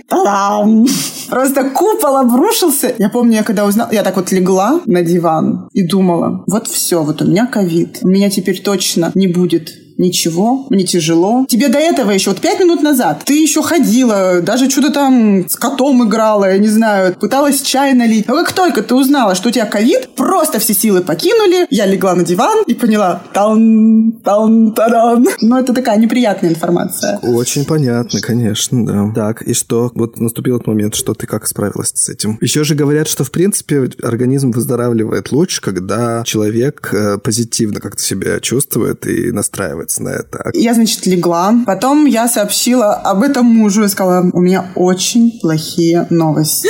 [1.29, 2.95] просто купол обрушился.
[2.99, 7.03] Я помню, я когда узнала, я так вот легла на диван и думала, вот все,
[7.03, 7.99] вот у меня ковид.
[8.03, 11.47] У меня теперь точно не будет ничего, мне тяжело.
[11.49, 15.57] Тебе до этого еще, вот пять минут назад, ты еще ходила, даже что-то там с
[15.57, 18.29] котом играла, я не знаю, пыталась чай налить.
[18.29, 22.15] Но как только ты узнала, что у тебя ковид, просто все силы покинули, я легла
[22.15, 27.19] на диван и поняла, тан тан таран Но это такая неприятная информация.
[27.19, 29.13] Очень понятно, конечно, да.
[29.15, 29.91] Так, и что?
[29.95, 32.39] Вот наступил этот момент, что ты как справилась с этим?
[32.41, 38.41] Еще же говорят, что, в принципе, организм выздоравливает лучше, когда человек э, позитивно как-то себя
[38.41, 40.51] чувствует и настраивает настраивается на это.
[40.55, 41.55] Я, значит, легла.
[41.67, 46.69] Потом я сообщила об этом мужу и сказала, у меня очень плохие новости.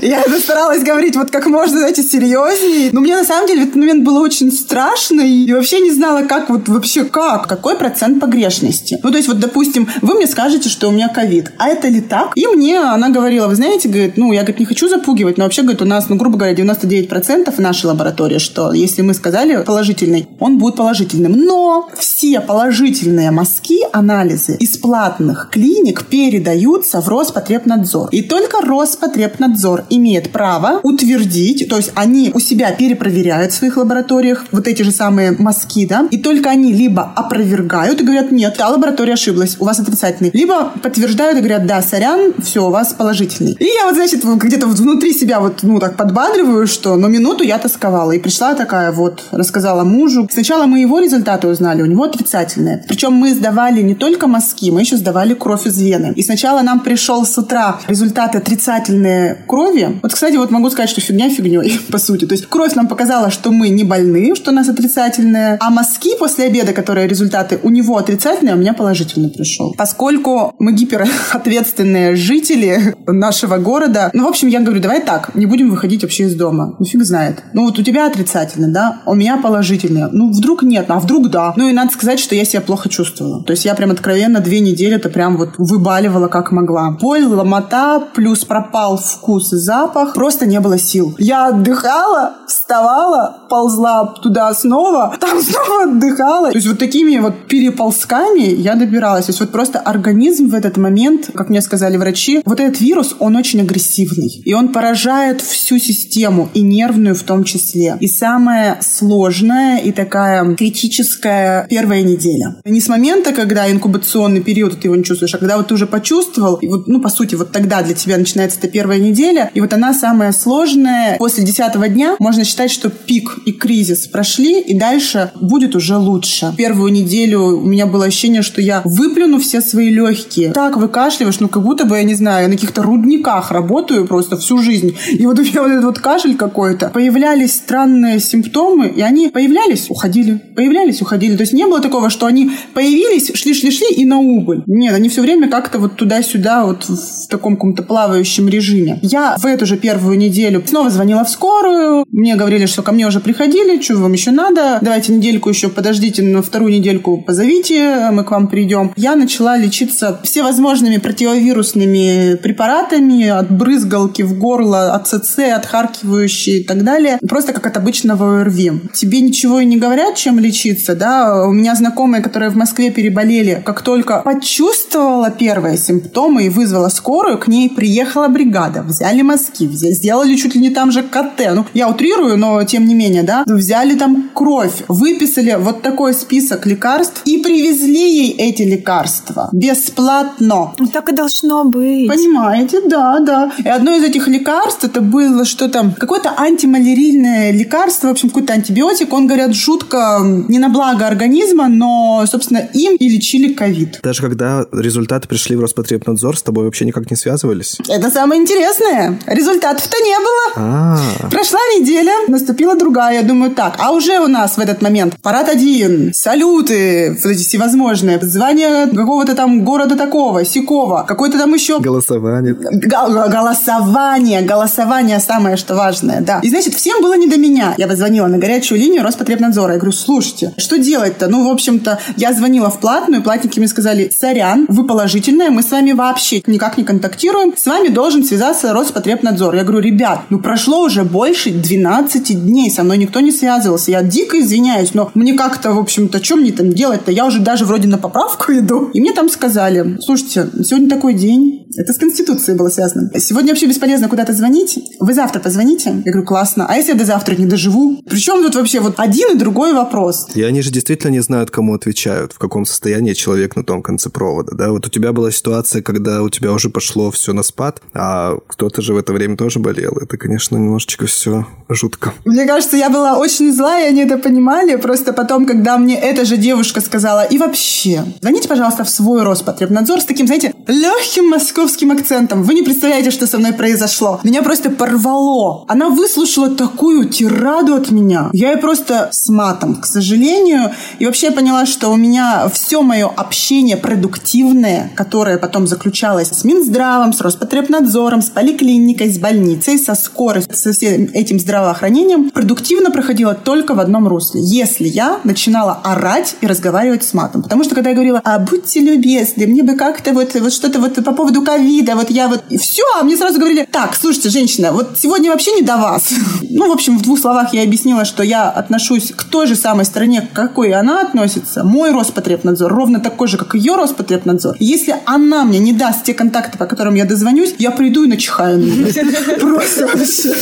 [0.02, 2.90] Я старалась говорить вот как можно, знаете, серьезнее.
[2.92, 6.22] Но мне на самом деле в этот момент было очень страшно и вообще не знала,
[6.22, 8.98] как вот вообще как, какой процент погрешности.
[9.02, 12.00] Ну, то есть вот, допустим, вы мне скажете, что у меня ковид, а это ли
[12.00, 12.32] так?
[12.36, 15.62] И мне она говорила, вы знаете, говорит, ну, я, говорит, не хочу запугивать, но вообще,
[15.62, 20.28] говорит, у нас, ну, грубо говоря, 99% в нашей лаборатории, что если мы сказали положительный,
[20.38, 21.32] он будет положительным.
[21.32, 28.10] Но все все положительные мазки, анализы из платных клиник передаются в Роспотребнадзор.
[28.10, 34.44] И только Роспотребнадзор имеет право утвердить, то есть они у себя перепроверяют в своих лабораториях
[34.52, 38.68] вот эти же самые мазки, да, и только они либо опровергают и говорят, нет, та
[38.68, 43.56] лаборатория ошиблась, у вас отрицательный, либо подтверждают и говорят, да, сорян, все, у вас положительный.
[43.58, 47.56] И я вот, значит, где-то внутри себя вот, ну, так подбадриваю, что на минуту я
[47.56, 48.12] тосковала.
[48.12, 50.28] И пришла такая вот, рассказала мужу.
[50.30, 52.84] Сначала мы его результаты узнали, у него отрицательное.
[52.86, 56.12] Причем мы сдавали не только мазки, мы еще сдавали кровь из вены.
[56.16, 59.98] И сначала нам пришел с утра результаты отрицательные крови.
[60.02, 62.26] Вот, кстати, вот могу сказать, что фигня фигней, по сути.
[62.26, 66.16] То есть кровь нам показала, что мы не больны, что у нас отрицательные, а мазки
[66.18, 69.74] после обеда, которые результаты у него отрицательные, у меня положительный пришел.
[69.76, 75.70] Поскольку мы гиперответственные жители нашего города, ну, в общем, я говорю, давай так, не будем
[75.70, 76.76] выходить вообще из дома.
[76.78, 77.42] Ну, фиг знает.
[77.52, 80.08] Ну, вот у тебя отрицательный, да, у меня положительный.
[80.12, 81.52] Ну, вдруг нет, а вдруг да.
[81.56, 83.42] Ну, и надо сказать, что я себя плохо чувствовала.
[83.42, 86.90] То есть я прям откровенно две недели это прям вот выбаливала как могла.
[86.90, 90.14] Боль, ломота, плюс пропал вкус и запах.
[90.14, 91.14] Просто не было сил.
[91.18, 96.50] Я отдыхала, вставала, ползла туда снова, там снова отдыхала.
[96.50, 99.26] То есть вот такими вот переползками я добиралась.
[99.26, 103.16] То есть вот просто организм в этот момент, как мне сказали врачи, вот этот вирус,
[103.18, 104.42] он очень агрессивный.
[104.44, 107.96] И он поражает всю систему, и нервную в том числе.
[108.00, 112.54] И самое сложное и такая критическая первая первая неделя.
[112.64, 115.86] Не с момента, когда инкубационный период, ты его не чувствуешь, а когда вот ты уже
[115.86, 119.60] почувствовал, и вот, ну, по сути, вот тогда для тебя начинается эта первая неделя, и
[119.60, 121.16] вот она самая сложная.
[121.18, 126.54] После десятого дня можно считать, что пик и кризис прошли, и дальше будет уже лучше.
[126.56, 130.52] Первую неделю у меня было ощущение, что я выплюну все свои легкие.
[130.52, 134.58] Так выкашливаешь, ну, как будто бы, я не знаю, на каких-то рудниках работаю просто всю
[134.58, 134.94] жизнь.
[135.10, 136.90] И вот у меня вот этот вот кашель какой-то.
[136.90, 141.34] Появлялись странные симптомы, и они появлялись, уходили, появлялись, уходили.
[141.34, 144.62] То есть не было такого, что они появились, шли-шли-шли и на убыль.
[144.66, 148.98] Нет, они все время как-то вот туда-сюда вот в таком каком-то плавающем режиме.
[149.02, 152.04] Я в эту же первую неделю снова звонила в скорую.
[152.10, 154.78] Мне говорили, что ко мне уже приходили, что вам еще надо.
[154.80, 158.92] Давайте недельку еще подождите, на вторую недельку позовите, мы к вам придем.
[158.96, 166.82] Я начала лечиться всевозможными противовирусными препаратами, от брызгалки в горло, от ЦЦ, отхаркивающие и так
[166.82, 167.18] далее.
[167.28, 168.72] Просто как от обычного ОРВИ.
[168.94, 171.46] Тебе ничего и не говорят, чем лечиться, да?
[171.46, 177.38] У меня знакомые, которые в Москве переболели, как только почувствовала первые симптомы и вызвала скорую,
[177.38, 181.40] к ней приехала бригада, взяли мазки, взяли, сделали чуть ли не там же КТ.
[181.54, 183.44] Ну, я утрирую, но тем не менее, да?
[183.46, 190.72] Взяли там кровь, выписали вот такой список лекарств и привезли ей эти лекарства бесплатно.
[190.78, 192.08] Ну, так и должно быть.
[192.08, 193.52] Понимаете, да, да.
[193.58, 199.12] И одно из этих лекарств, это было что-то, какое-то антималярийное лекарство, в общем, какой-то антибиотик.
[199.12, 204.00] Он, говорят, жутко не на благо организма, но, собственно, им и лечили ковид.
[204.02, 207.78] Даже когда результаты пришли в Роспотребнадзор, с тобой вообще никак не связывались?
[207.88, 209.18] Это самое интересное.
[209.26, 210.52] Результатов-то не было.
[210.56, 210.98] А,
[211.30, 213.20] Прошла неделя, наступила другая.
[213.20, 217.42] Я думаю, так, а уже у нас в этот момент парад один, салюты, вот эти
[217.42, 222.54] всевозможные, звание какого-то там города такого, сякого, какой-то там еще голосование.
[222.54, 226.40] Г- голосование, голосование самое, что важное, да.
[226.42, 227.74] И, значит, всем было не до меня.
[227.78, 229.72] Я позвонила на горячую линию Роспотребнадзора.
[229.74, 231.28] Я говорю, слушайте, что делать-то?
[231.28, 235.70] Ну, в общем-то, я звонила в платную, платники мне сказали, сорян, вы положительная, мы с
[235.70, 239.54] вами вообще никак не контактируем, с вами должен связаться Роспотребнадзор.
[239.54, 243.90] Я говорю, ребят, ну прошло уже больше 12 дней, со мной никто не связывался.
[243.90, 247.12] Я дико извиняюсь, но мне как-то, в общем-то, что мне там делать-то?
[247.12, 248.90] Я уже даже вроде на поправку иду.
[248.92, 253.10] И мне там сказали, слушайте, сегодня такой день, это с Конституцией было связано.
[253.18, 254.78] Сегодня вообще бесполезно куда-то звонить.
[254.98, 256.02] Вы завтра позвоните?
[256.04, 256.66] Я говорю, классно.
[256.68, 258.02] А если я до завтра не доживу?
[258.08, 260.28] Причем тут вообще вот один и другой вопрос.
[260.34, 264.10] И они же действительно не знают, кому отвечают, в каком состоянии человек на том конце
[264.10, 264.70] провода, да?
[264.70, 268.82] Вот у тебя была ситуация, когда у тебя уже пошло все на спад, а кто-то
[268.82, 269.92] же в это время тоже болел.
[270.00, 272.12] Это, конечно, немножечко все жутко.
[272.24, 274.74] Мне кажется, я была очень зла, и они это понимали.
[274.74, 280.00] Просто потом, когда мне эта же девушка сказала, и вообще, звоните, пожалуйста, в свой Роспотребнадзор
[280.00, 282.42] с таким, знаете, легким московским акцентом.
[282.42, 284.20] Вы не представляете, что со мной произошло.
[284.24, 285.64] Меня просто порвало.
[285.68, 288.30] Она выслушала такую тираду от меня.
[288.32, 290.72] Я ей просто с матом, к сожалению.
[290.98, 296.44] И вообще я поняла, что у меня все мое общение продуктивное, которое потом заключалось с
[296.44, 303.34] Минздравом, с Роспотребнадзором, с поликлиникой, с больницей, со скорой, со всем этим здравоохранением, продуктивно проходило
[303.34, 304.40] только в одном русле.
[304.42, 307.42] Если я начинала орать и разговаривать с матом.
[307.42, 311.02] Потому что когда я говорила, а будьте любезны, мне бы как-то вот, вот что-то вот
[311.04, 312.42] по поводу ковида, вот я вот...
[312.48, 316.10] И все, а мне сразу говорили, так, слушайте, женщина, вот сегодня вообще не до вас.
[316.52, 319.86] Ну, в общем, в двух словах я объяснила, что я отношусь к той же самой
[319.86, 321.64] стране, какой она относится.
[321.64, 324.56] Мой Роспотребнадзор ровно такой же, как ее Роспотребнадзор.
[324.60, 328.58] Если она мне не даст те контакты, по которым я дозвонюсь, я приду и начихаю
[328.58, 328.92] на нее.
[329.40, 330.34] Просто вообще.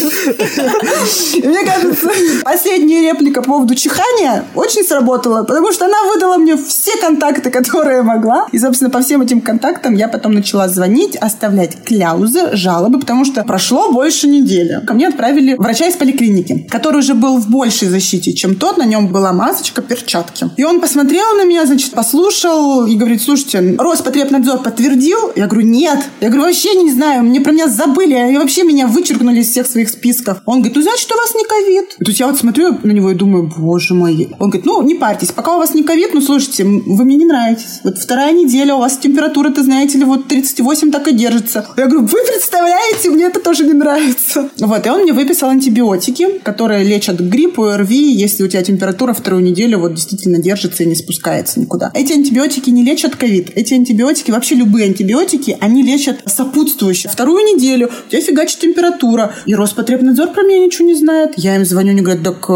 [1.47, 2.09] Мне кажется,
[2.45, 8.03] последняя реплика по поводу чихания очень сработала, потому что она выдала мне все контакты, которые
[8.03, 8.47] могла.
[8.53, 13.43] И, собственно, по всем этим контактам я потом начала звонить, оставлять кляузы, жалобы, потому что
[13.45, 14.85] прошло больше недели.
[14.87, 18.77] Ко мне отправили врача из поликлиники, который уже был в большей защите, чем тот.
[18.77, 20.51] На нем была масочка, перчатки.
[20.59, 25.31] И он посмотрел на меня, значит, послушал и говорит, слушайте, Роспотребнадзор подтвердил?
[25.37, 26.01] Я говорю, нет.
[26.21, 29.69] Я говорю, вообще не знаю, мне про меня забыли, и вообще меня вычеркнули из всех
[29.69, 30.39] своих списков.
[30.47, 31.97] Он говорит, ну, значит, у вас не ковид.
[31.99, 34.31] То есть я вот смотрю на него и думаю, боже мой.
[34.41, 37.27] Он говорит, ну, не парьтесь, пока у вас не ковид, ну, слушайте, вы мне не
[37.27, 37.79] нравитесь.
[37.85, 41.69] Вот вторая неделя, у вас температура-то, знаете ли, вот 38 так и держится.
[41.77, 44.51] Я говорю, вы представляете, мне это тоже не нравится.
[44.59, 49.45] Вот, и он мне выписал антибиотики, которые лечат грипп, ОРВИ, если у тебя температура вторую
[49.45, 51.91] неделю вот действительно держится и не спускается никуда.
[51.95, 53.51] Эти антибиотики не лечат ковид.
[53.55, 57.11] Эти антибиотики, вообще любые антибиотики, они лечат сопутствующие.
[57.11, 59.35] Вторую неделю у тебя фигачит температура.
[59.47, 61.33] И Роспотребнадзор про меня ничего не знает.
[61.37, 62.53] Я им звоню, они говорят, так э,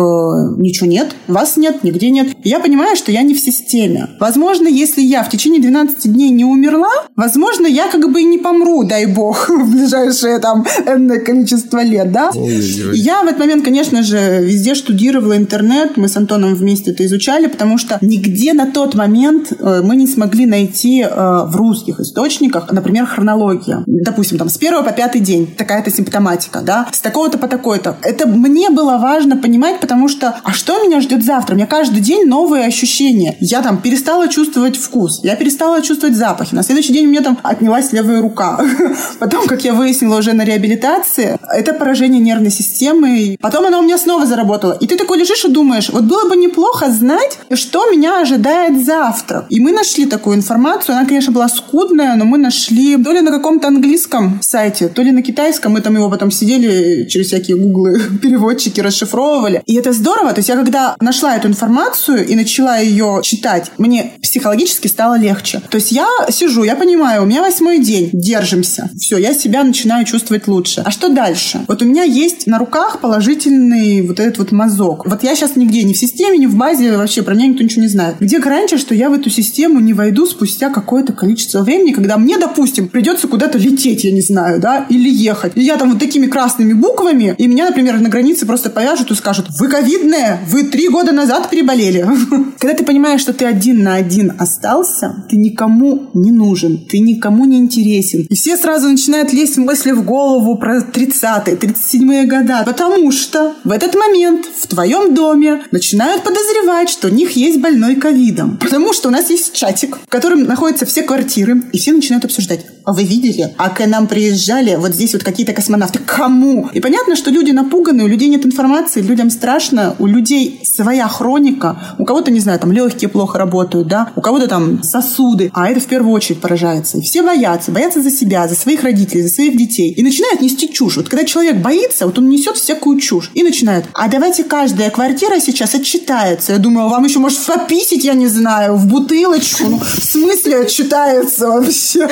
[0.59, 2.29] ничего нет, вас нет, нигде нет.
[2.43, 4.09] И я понимаю, что я не в системе.
[4.21, 8.39] Возможно, если я в течение 12 дней не умерла, возможно, я как бы и не
[8.39, 12.31] помру, дай бог, в ближайшее там энное количество лет, да?
[12.35, 12.99] Ой-ой-ой.
[12.99, 17.47] Я в этот момент, конечно же, везде штудировала интернет, мы с Антоном вместе это изучали,
[17.47, 22.71] потому что нигде на тот момент э, мы не смогли найти э, в русских источниках,
[22.71, 23.85] например, хронология.
[23.87, 27.97] Допустим, там с первого по пятый день такая-то симптоматика, да, с такого-то по такой-то.
[28.03, 31.55] Это мне было важно понимать, потому что, а что меня ждет завтра?
[31.55, 33.37] У меня каждый день новые ощущения.
[33.41, 36.55] Я там перестала чувствовать вкус, я перестала чувствовать запахи.
[36.55, 38.61] На следующий день у меня там отнялась левая рука.
[39.19, 43.37] Потом, как я выяснила уже на реабилитации, это поражение нервной системы.
[43.41, 44.73] Потом она у меня снова заработала.
[44.81, 49.47] И ты такой лежишь и думаешь, вот было бы неплохо знать, что меня ожидает завтра.
[49.49, 50.97] И мы нашли такую информацию.
[50.97, 55.13] Она, конечно, была скудная, но мы нашли то ли на каком-то английском сайте, то ли
[55.13, 55.73] на китайском.
[55.73, 59.63] Мы там его потом сидели через всякие гуглы, переводчики расшифровывали.
[59.67, 60.33] И это здорово.
[60.33, 65.63] То есть я когда нашла эту информацию и начала ее читать, мне психологически стало легче.
[65.71, 68.91] То есть я сижу, я понимаю, у меня восьмой день, держимся.
[68.99, 70.83] Все, я себя начинаю чувствовать лучше.
[70.85, 71.65] А что дальше?
[71.69, 75.07] Вот у меня есть на руках положительный вот этот вот мазок.
[75.07, 77.83] Вот я сейчас нигде, ни в системе, ни в базе, вообще про меня никто ничего
[77.83, 78.17] не знает.
[78.21, 82.39] Где гарантия, что я в эту систему не войду спустя какое-то количество времени, когда мне,
[82.39, 85.53] допустим, придется куда-то лететь, я не знаю, да, или ехать.
[85.55, 89.15] И я там вот такими красными буквами, и меня, например, на границе просто повяжут и
[89.15, 92.07] скажут, вы ковидная, вы три года назад переболели.
[92.59, 97.45] Когда ты понимаешь, что ты один на один остался, ты никому не нужен, ты никому
[97.45, 98.27] не интересен.
[98.29, 103.71] И все сразу начинают лезть мысли в голову про 30-е, 37-е года, потому что в
[103.71, 108.59] этот момент в твоем доме начинают подозревать, что у них есть больной ковидом.
[108.59, 112.67] Потому что у нас есть чатик, в котором находятся все квартиры, и все начинают обсуждать.
[112.85, 113.55] А вы видели?
[113.59, 116.01] А к нам приезжали вот здесь вот какие-то космонавты.
[116.01, 116.69] Кому?
[116.73, 121.97] И понятно, что люди напуганы, у людей нет информации, людям страшно, у людей своя хроника,
[121.99, 125.81] у кого-то, не знаю, там легкие плохо работают, да, у кого-то там сосуды, а это
[125.81, 126.99] в первую очередь поражается.
[126.99, 129.93] И все боятся, боятся за себя, за своих родителей, за своих детей.
[129.93, 130.97] И начинают нести чушь.
[130.97, 133.31] Вот когда человек боится, вот он несет всякую чушь.
[133.35, 136.53] И начинают, а давайте каждая квартира сейчас отчитается.
[136.53, 139.65] Я думаю, вам еще может пописить, я не знаю, в бутылочку.
[139.69, 142.09] Ну, в смысле отчитается вообще?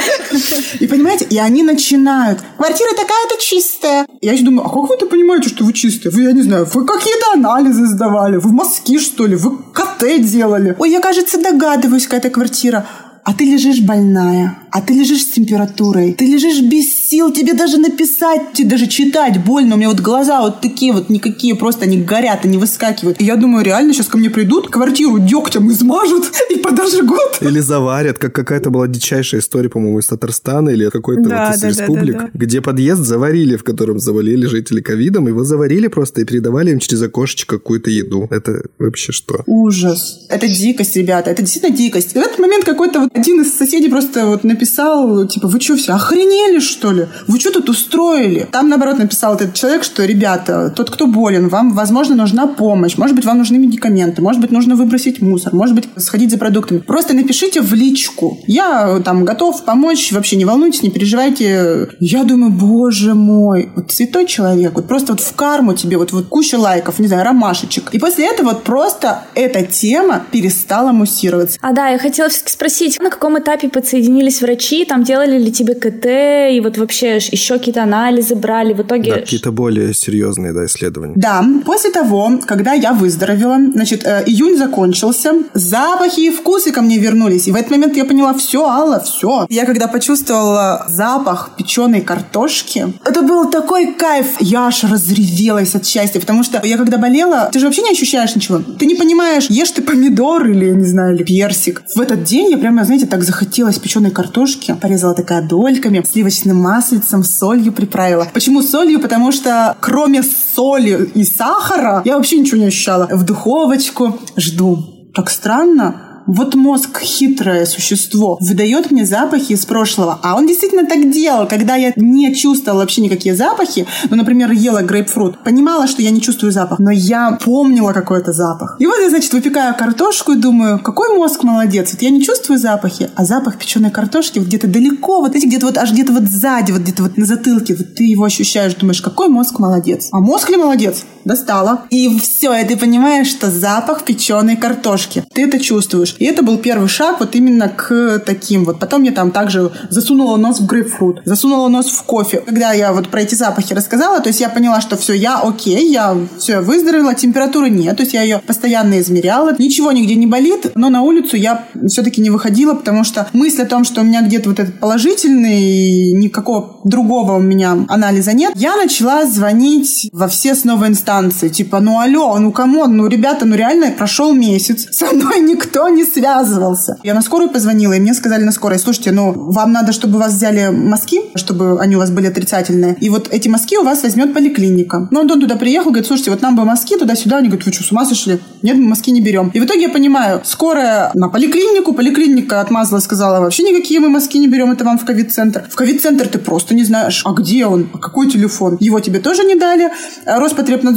[0.81, 2.41] И понимаете, и они начинают.
[2.57, 4.07] Квартира такая-то чистая.
[4.21, 6.13] Я еще думаю, а как вы это понимаете, что вы чистые?
[6.13, 8.37] Вы, я не знаю, вы какие-то анализы сдавали?
[8.37, 9.37] Вы мазки, что ли?
[9.37, 10.77] Вы КТ делали?
[10.79, 12.87] Ой, я, кажется, догадываюсь, какая это квартира
[13.23, 17.79] а ты лежишь больная, а ты лежишь с температурой, ты лежишь без сил, тебе даже
[17.79, 19.75] написать, тебе даже читать больно.
[19.75, 23.21] У меня вот глаза вот такие вот никакие, просто они горят, они выскакивают.
[23.21, 27.39] И я думаю, реально сейчас ко мне придут, квартиру дегтем измажут и подожгут.
[27.41, 31.61] Или заварят, как какая-то была дичайшая история, по-моему, из Татарстана или какой-то да, вот из
[31.61, 32.39] да, республик, да, да, да.
[32.39, 37.03] где подъезд заварили, в котором заболели жители ковидом, его заварили просто и передавали им через
[37.03, 38.29] окошечко какую-то еду.
[38.31, 39.43] Это вообще что?
[39.47, 40.27] Ужас.
[40.29, 42.15] Это дикость, ребята, это действительно дикость.
[42.15, 45.77] И в этот момент какой-то вот один из соседей просто вот написал, типа, вы что,
[45.77, 47.00] все охренели, что ли?
[47.27, 48.49] Вы что тут устроили?
[48.51, 53.17] Там, наоборот, написал этот человек, что, ребята, тот, кто болен, вам, возможно, нужна помощь, может
[53.17, 56.79] быть, вам нужны медикаменты, может быть, нужно выбросить мусор, может быть, сходить за продуктами.
[56.79, 58.39] Просто напишите в личку.
[58.47, 61.89] Я там готов помочь, вообще не волнуйтесь, не переживайте.
[62.01, 66.27] Я думаю, боже мой, вот святой человек, вот просто вот в карму тебе вот, вот
[66.27, 67.91] куча лайков, не знаю, ромашечек.
[67.93, 71.59] И после этого вот просто эта тема перестала муссироваться.
[71.61, 75.75] А да, я хотела все-таки спросить, на каком этапе подсоединились врачи, там делали ли тебе
[75.75, 79.15] КТ, и вот вообще еще какие-то анализы брали, в итоге...
[79.15, 81.15] Да, какие-то более серьезные, да, исследования.
[81.17, 86.99] Да, после того, когда я выздоровела, значит, э, июнь закончился, запахи и вкусы ко мне
[86.99, 89.47] вернулись, и в этот момент я поняла, все, Алла, все.
[89.49, 94.27] Я когда почувствовала запах печеной картошки, это был такой кайф.
[94.41, 98.35] Я аж разревелась от счастья, потому что я когда болела, ты же вообще не ощущаешь
[98.35, 98.59] ничего.
[98.59, 101.83] Ты не понимаешь, ешь ты помидор или, не знаю, или персик.
[101.95, 104.77] В этот день я прямо, знаете, так захотелось печеной картошки.
[104.81, 108.27] Порезала такая дольками, сливочным маслицем, солью приправила.
[108.33, 109.01] Почему солью?
[109.01, 113.07] Потому что кроме соли и сахара я вообще ничего не ощущала.
[113.11, 115.11] В духовочку жду.
[115.15, 116.10] Так странно.
[116.33, 120.21] Вот мозг хитрое существо выдает мне запахи из прошлого.
[120.23, 123.85] А он действительно так делал, когда я не чувствовала вообще никакие запахи.
[124.11, 125.43] Ну, например, ела грейпфрут.
[125.43, 128.77] Понимала, что я не чувствую запах, но я помнила какой-то запах.
[128.79, 131.93] И вот я, значит, выпекаю картошку и думаю, какой мозг молодец.
[131.95, 135.67] Вот я не чувствую запахи, а запах печеной картошки вот где-то далеко, вот эти где-то
[135.67, 139.03] вот аж где-то вот сзади, вот где-то вот на затылке, вот ты его ощущаешь, думаешь,
[139.03, 140.11] какой мозг молодец.
[140.13, 141.03] А мозг ли молодец?
[141.25, 141.83] Достала.
[141.91, 145.25] И все, и ты понимаешь, что запах печеной картошки.
[145.33, 146.17] Ты это чувствуешь.
[146.19, 148.79] И это был первый шаг вот именно к таким вот.
[148.79, 152.43] Потом я там также засунула нос в грейпфрут, засунула нос в кофе.
[152.45, 155.91] Когда я вот про эти запахи рассказала, то есть я поняла, что все, я окей,
[155.91, 160.73] я все, выздоровела, температуры нет, то есть я ее постоянно измеряла, ничего нигде не болит,
[160.75, 164.23] но на улицу я все-таки не выходила, потому что мысль о том, что у меня
[164.23, 170.55] где-то вот этот положительный, никакого другого у меня анализа нет, я начала звонить во все
[170.55, 171.49] снова инстанции инстанции.
[171.49, 175.89] Типа, ну алло, ну come on, ну ребята, ну реально прошел месяц, со мной никто
[175.89, 176.97] не связывался.
[177.03, 180.35] Я на скорую позвонила, и мне сказали на скорой, слушайте, ну вам надо, чтобы вас
[180.35, 182.97] взяли мазки, чтобы они у вас были отрицательные.
[183.01, 185.09] И вот эти мазки у вас возьмет поликлиника.
[185.11, 187.39] Ну, Антон туда приехал, говорит, слушайте, вот нам бы мазки туда-сюда.
[187.39, 188.41] Они говорят, вы что, с ума сошли?
[188.63, 189.51] Нет, мы мазки не берем.
[189.55, 194.39] И в итоге я понимаю, скорая на поликлинику, поликлиника отмазала, сказала, вообще никакие мы мазки
[194.39, 195.65] не берем, это вам в ковид-центр.
[195.69, 198.77] В ковид-центр ты просто не знаешь, а где он, а какой телефон.
[198.81, 199.91] Его тебе тоже не дали.
[200.27, 200.39] А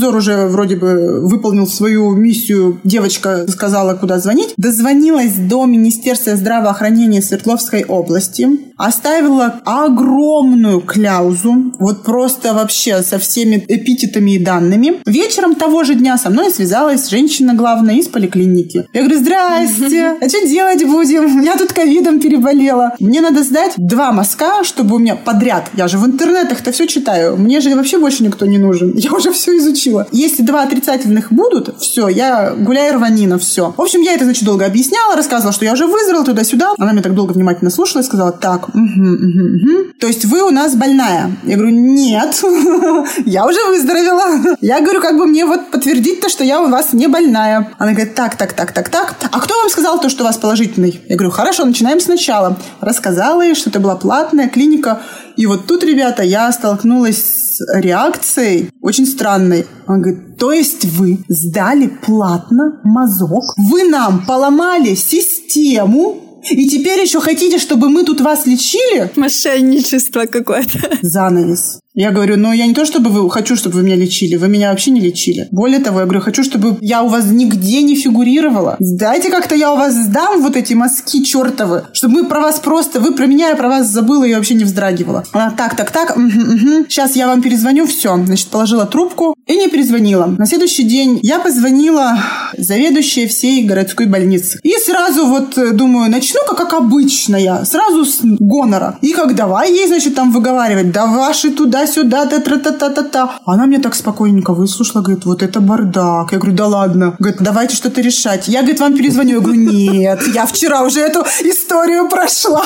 [0.03, 2.79] Роспотребнадзор уже вроде бы выполнил свою миссию.
[2.83, 4.53] Девочка сказала, куда звонить.
[4.57, 8.47] Дозвонилась до Министерства здравоохранения Свердловской области.
[8.77, 11.73] Оставила огромную кляузу.
[11.79, 15.01] Вот просто вообще со всеми эпитетами и данными.
[15.05, 18.85] Вечером того же дня со мной связалась женщина главная из поликлиники.
[18.93, 21.41] Я говорю, здрасте, а что делать будем?
[21.41, 22.93] Я тут ковидом переболела.
[22.99, 25.69] Мне надо сдать два мазка, чтобы у меня подряд.
[25.75, 27.37] Я же в интернетах-то все читаю.
[27.37, 28.93] Мне же вообще больше никто не нужен.
[28.97, 29.92] Я уже все изучила.
[30.11, 33.73] Если два отрицательных будут, все, я гуляю рванина, все.
[33.75, 36.73] В общем, я это, значит, долго объясняла, рассказывала, что я уже выздоровела туда-сюда.
[36.77, 39.93] Она меня так долго внимательно слушала и сказала, так, угу, угу, угу.
[39.99, 41.31] то есть вы у нас больная?
[41.43, 42.41] Я говорю, нет,
[43.25, 44.57] я уже выздоровела.
[44.61, 47.71] Я говорю, как бы мне вот подтвердить то, что я у вас не больная.
[47.77, 49.15] Она говорит, так, так, так, так, так.
[49.31, 51.01] А кто вам сказал то, что у вас положительный?
[51.07, 52.57] Я говорю, хорошо, начинаем сначала.
[52.81, 55.01] Рассказала ей, что это была платная клиника.
[55.37, 59.65] И вот тут, ребята, я столкнулась с реакцией очень странной.
[59.87, 63.43] Он говорит, то есть вы сдали платно мазок?
[63.57, 69.09] Вы нам поломали систему, и теперь еще хотите, чтобы мы тут вас лечили?
[69.15, 70.97] Мошенничество какое-то.
[71.01, 71.79] Занавес.
[71.95, 74.71] Я говорю, ну я не то чтобы вы, хочу, чтобы вы меня лечили, вы меня
[74.71, 75.47] вообще не лечили.
[75.51, 78.77] Более того, я говорю, хочу, чтобы я у вас нигде не фигурировала.
[78.79, 82.99] Дайте как-то я у вас сдам вот эти мазки чертовы, чтобы мы про вас просто,
[82.99, 85.23] вы про меня, я про вас забыла и вообще не вздрагивала.
[85.33, 86.85] Она, так, так, так, угу, угу.
[86.89, 88.17] сейчас я вам перезвоню, все.
[88.25, 90.25] Значит, положила трубку и не перезвонила.
[90.25, 92.17] На следующий день я позвонила
[92.57, 94.59] заведующей всей городской больницы.
[94.63, 98.97] И сразу вот э, думаю, начну-ка как обычно я, сразу с гонора.
[99.01, 102.89] И как давай ей, значит, там выговаривать, да ваши туда туда-сюда, та та та та
[102.89, 106.31] та та Она мне так спокойненько выслушала, говорит, вот это бардак.
[106.31, 107.15] Я говорю, да ладно.
[107.19, 108.47] Говорит, давайте что-то решать.
[108.47, 109.35] Я, говорит, вам перезвоню.
[109.35, 112.65] Я говорю, нет, я вчера уже эту историю прошла.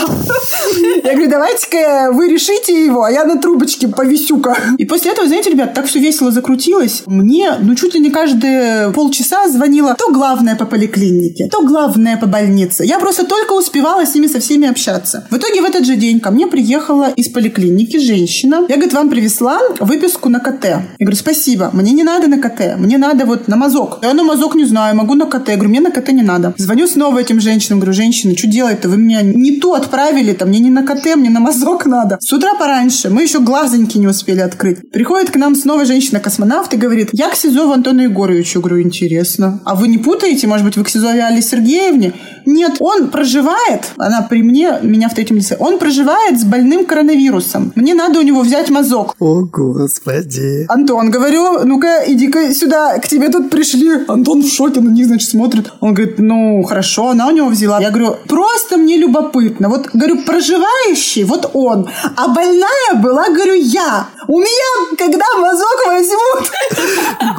[1.03, 4.55] Я говорю, давайте-ка вы решите его, а я на трубочке повисю-ка.
[4.77, 7.03] И после этого, знаете, ребят, так все весело закрутилось.
[7.07, 12.27] Мне, ну, чуть ли не каждые полчаса звонила то главное по поликлинике, то главное по
[12.27, 12.85] больнице.
[12.85, 15.27] Я просто только успевала с ними со всеми общаться.
[15.31, 18.65] В итоге в этот же день ко мне приехала из поликлиники женщина.
[18.69, 20.65] Я, говорит, вам вам привезла выписку на КТ.
[20.65, 23.99] Я говорю, спасибо, мне не надо на КТ, мне надо вот на мазок.
[24.01, 25.49] Я на мазок не знаю, могу на КТ.
[25.49, 26.53] Я говорю, мне на КТ не надо.
[26.57, 28.89] Звоню снова этим женщинам, говорю, женщины, что делать-то?
[28.89, 32.17] Вы меня не то отправили, там, мне не на КТ, мне на мазок надо.
[32.19, 34.91] С утра пораньше, мы еще глазоньки не успели открыть.
[34.91, 38.59] Приходит к нам снова женщина-космонавт и говорит, я к Сизову Антону Егоровичу.
[38.59, 39.61] Говорю, интересно.
[39.63, 40.47] А вы не путаете?
[40.47, 42.13] Может быть, вы к Сизове Алле Сергеевне?
[42.47, 47.73] Нет, он проживает, она при мне, меня в третьем лице, он проживает с больным коронавирусом.
[47.75, 49.15] Мне надо у него взять мазок.
[49.19, 50.65] О, господи.
[50.69, 54.05] Антон, говорю, ну-ка, иди-ка сюда, к тебе тут пришли.
[54.07, 55.73] Антон в шоке на них, значит, смотрит.
[55.81, 57.81] Он говорит, ну, хорошо, она у него взяла.
[57.81, 59.67] Я говорю, просто мне любопытно.
[59.67, 61.89] Вот, говорю, проживающий, вот он.
[62.15, 64.07] А больная была, говорю, я.
[64.29, 66.51] У меня, когда мазок возьмут.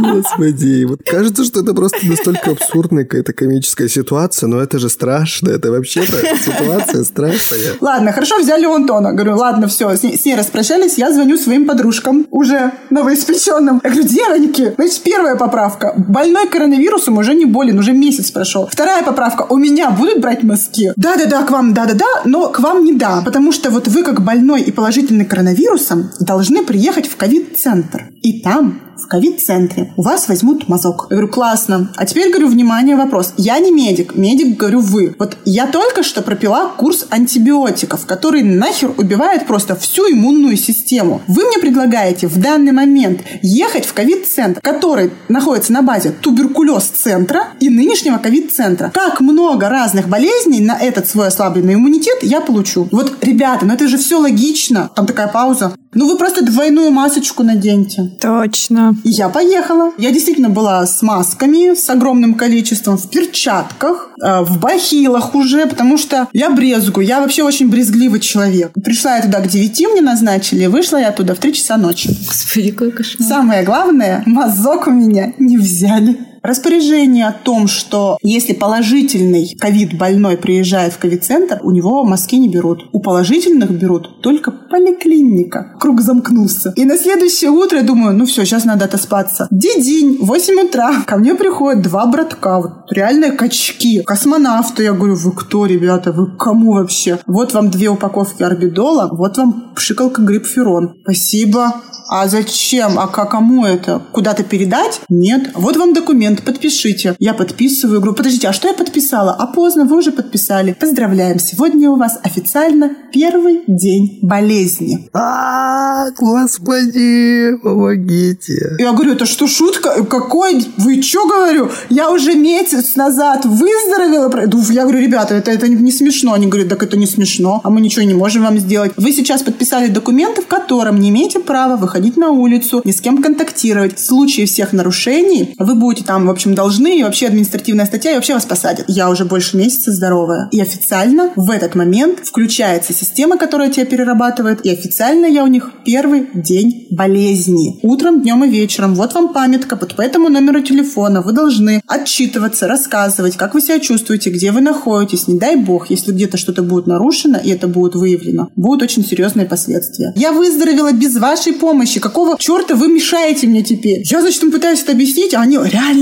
[0.00, 5.50] Господи, вот кажется, что это просто настолько абсурдная какая-то комическая ситуация, но это же страшно,
[5.50, 7.76] это вообще-то ситуация страшная.
[7.80, 9.12] Ладно, хорошо, взяли у Антона.
[9.12, 13.80] Говорю, ладно, все, с ней, распрощались, я звоню своим подружкам, уже новоиспеченным.
[13.84, 15.94] Я говорю, девоньки, значит, первая поправка.
[15.96, 18.68] Больной коронавирусом уже не болен, уже месяц прошел.
[18.70, 19.46] Вторая поправка.
[19.48, 20.92] У меня будут брать мазки?
[20.96, 23.22] Да-да-да, к вам да-да-да, но к вам не да.
[23.24, 28.08] Потому что вот вы, как больной и положительный коронавирусом, должны приехать в ковид-центр.
[28.22, 31.06] И там в ковид-центре у вас возьмут мазок.
[31.10, 31.90] Я говорю, классно.
[31.96, 33.34] А теперь, говорю, внимание, вопрос.
[33.36, 34.14] Я не медик.
[34.14, 35.14] Медик, говорю, вы.
[35.18, 41.22] Вот я только что пропила курс антибиотиков, который нахер убивает просто всю иммунную систему.
[41.28, 47.68] Вы мне предлагаете в данный момент ехать в ковид-центр, который находится на базе туберкулез-центра и
[47.70, 48.90] нынешнего ковид-центра.
[48.92, 52.88] Как много разных болезней на этот свой ослабленный иммунитет я получу.
[52.90, 54.90] Вот, ребята, ну это же все логично.
[54.94, 55.74] Там такая пауза.
[55.94, 58.10] Ну вы просто двойную масочку наденьте.
[58.20, 58.94] Точно.
[59.04, 59.92] И я поехала.
[59.98, 65.96] Я действительно была с масками, с огромным количеством, в перчатках, э, в бахилах уже, потому
[65.96, 67.00] что я брезгу.
[67.00, 68.72] Я вообще очень брезгливый человек.
[68.82, 72.10] Пришла я туда к 9, мне назначили, вышла я оттуда в 3 часа ночи.
[72.26, 73.28] Господи, какой кошмар.
[73.28, 76.27] Самое главное, мазок у меня не взяли.
[76.42, 82.48] Распоряжение о том, что если положительный ковид больной приезжает в ковид-центр, у него мазки не
[82.48, 82.88] берут.
[82.92, 85.74] У положительных берут только поликлиника.
[85.80, 86.72] Круг замкнулся.
[86.76, 89.48] И на следующее утро я думаю, ну все, сейчас надо отоспаться.
[89.50, 91.02] День, 8 утра.
[91.06, 94.84] Ко мне приходят два братка, вот реальные качки, космонавты.
[94.84, 97.18] Я говорю, вы кто, ребята, вы кому вообще?
[97.26, 100.96] Вот вам две упаковки орбидола, вот вам пшикалка грипферон.
[101.02, 101.74] Спасибо.
[102.10, 102.98] А зачем?
[102.98, 104.02] А кому это?
[104.12, 105.02] Куда-то передать?
[105.10, 105.50] Нет.
[105.54, 107.16] Вот вам документ, подпишите.
[107.18, 108.00] Я подписываю.
[108.00, 109.32] Говорю, подождите, а что я подписала?
[109.32, 110.76] А поздно, вы уже подписали.
[110.78, 111.38] Поздравляем.
[111.38, 115.08] Сегодня у вас официально первый день болезни.
[115.12, 118.76] А, господи, помогите.
[118.78, 120.04] Я говорю, это что, шутка?
[120.04, 120.64] Какой?
[120.76, 121.70] Вы что, говорю?
[121.90, 124.30] Я уже месяц назад выздоровела.
[124.70, 126.34] Я говорю, ребята, это, это не смешно.
[126.34, 128.92] Они говорят, так это не смешно, а мы ничего не можем вам сделать.
[128.96, 133.22] Вы сейчас подписали документы, в котором не имеете права выходить на улицу, ни с кем
[133.22, 133.98] контактировать.
[133.98, 138.14] В случае всех нарушений вы будете там, в общем, должны, и вообще административная статья, и
[138.14, 138.86] вообще вас посадят.
[138.88, 140.48] Я уже больше месяца здоровая.
[140.52, 145.70] И официально в этот момент включается система, которая тебя перерабатывает, и официально я у них
[145.84, 147.78] первый день болезни.
[147.82, 148.94] Утром, днем и вечером.
[148.94, 153.80] Вот вам памятка, вот по этому номеру телефона вы должны отчитываться, рассказывать, как вы себя
[153.80, 155.28] чувствуете, где вы находитесь.
[155.28, 159.46] Не дай бог, если где-то что-то будет нарушено, и это будет выявлено, будут очень серьезные
[159.46, 160.12] последствия.
[160.16, 162.00] Я выздоровела без вашей помощи.
[162.00, 164.02] Какого черта вы мешаете мне теперь?
[164.04, 165.58] Я, значит, пытаюсь это объяснить, а они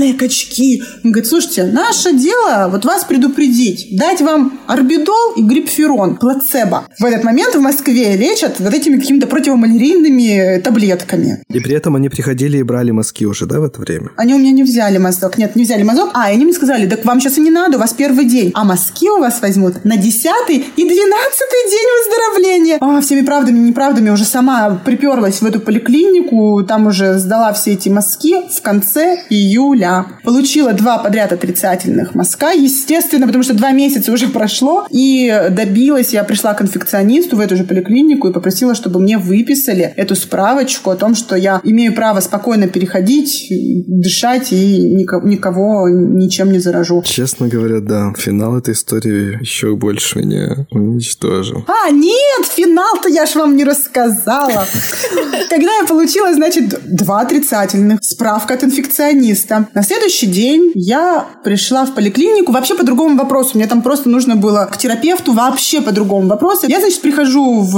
[0.07, 0.83] реальные качки.
[1.03, 6.85] Он говорит, слушайте, наше дело вот вас предупредить, дать вам орбидол и грипферон, плацебо.
[6.99, 11.43] В этот момент в Москве лечат вот этими какими-то противомалярийными таблетками.
[11.49, 14.09] И при этом они приходили и брали мазки уже, да, в это время?
[14.17, 15.37] Они у меня не взяли мазок.
[15.37, 16.11] Нет, не взяли мазок.
[16.13, 18.51] А, и они мне сказали, так вам сейчас и не надо, у вас первый день.
[18.53, 22.77] А мазки у вас возьмут на десятый и двенадцатый день выздоровления.
[22.79, 27.73] А, всеми правдами и неправдами уже сама приперлась в эту поликлинику, там уже сдала все
[27.73, 29.96] эти мазки в конце июля.
[30.23, 36.23] Получила два подряд отрицательных мазка, естественно, потому что два месяца уже прошло, и добилась, я
[36.23, 40.95] пришла к инфекционисту в эту же поликлинику и попросила, чтобы мне выписали эту справочку о
[40.95, 43.47] том, что я имею право спокойно переходить,
[43.87, 44.79] дышать и
[45.23, 47.03] никого ничем не заражу.
[47.05, 51.65] Честно говоря, да, финал этой истории еще больше меня уничтожил.
[51.67, 54.65] А, нет, финал-то я ж вам не рассказала.
[55.49, 59.67] Когда я получила, значит, два отрицательных, справка от инфекциониста.
[59.73, 63.51] На следующий день я пришла в поликлинику вообще по другому вопросу.
[63.55, 66.67] Мне там просто нужно было к терапевту вообще по другому вопросу.
[66.67, 67.73] Я, значит, прихожу в,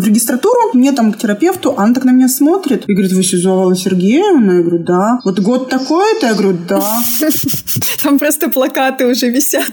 [0.00, 3.74] в регистратуру, мне там к терапевту, она так на меня смотрит и говорит, вы Сизова
[3.76, 4.54] Сергеевна?
[4.54, 5.20] Я говорю, да.
[5.24, 6.26] Вот год такой-то?
[6.26, 6.82] Я говорю, да.
[8.02, 9.72] Там просто плакаты уже висят.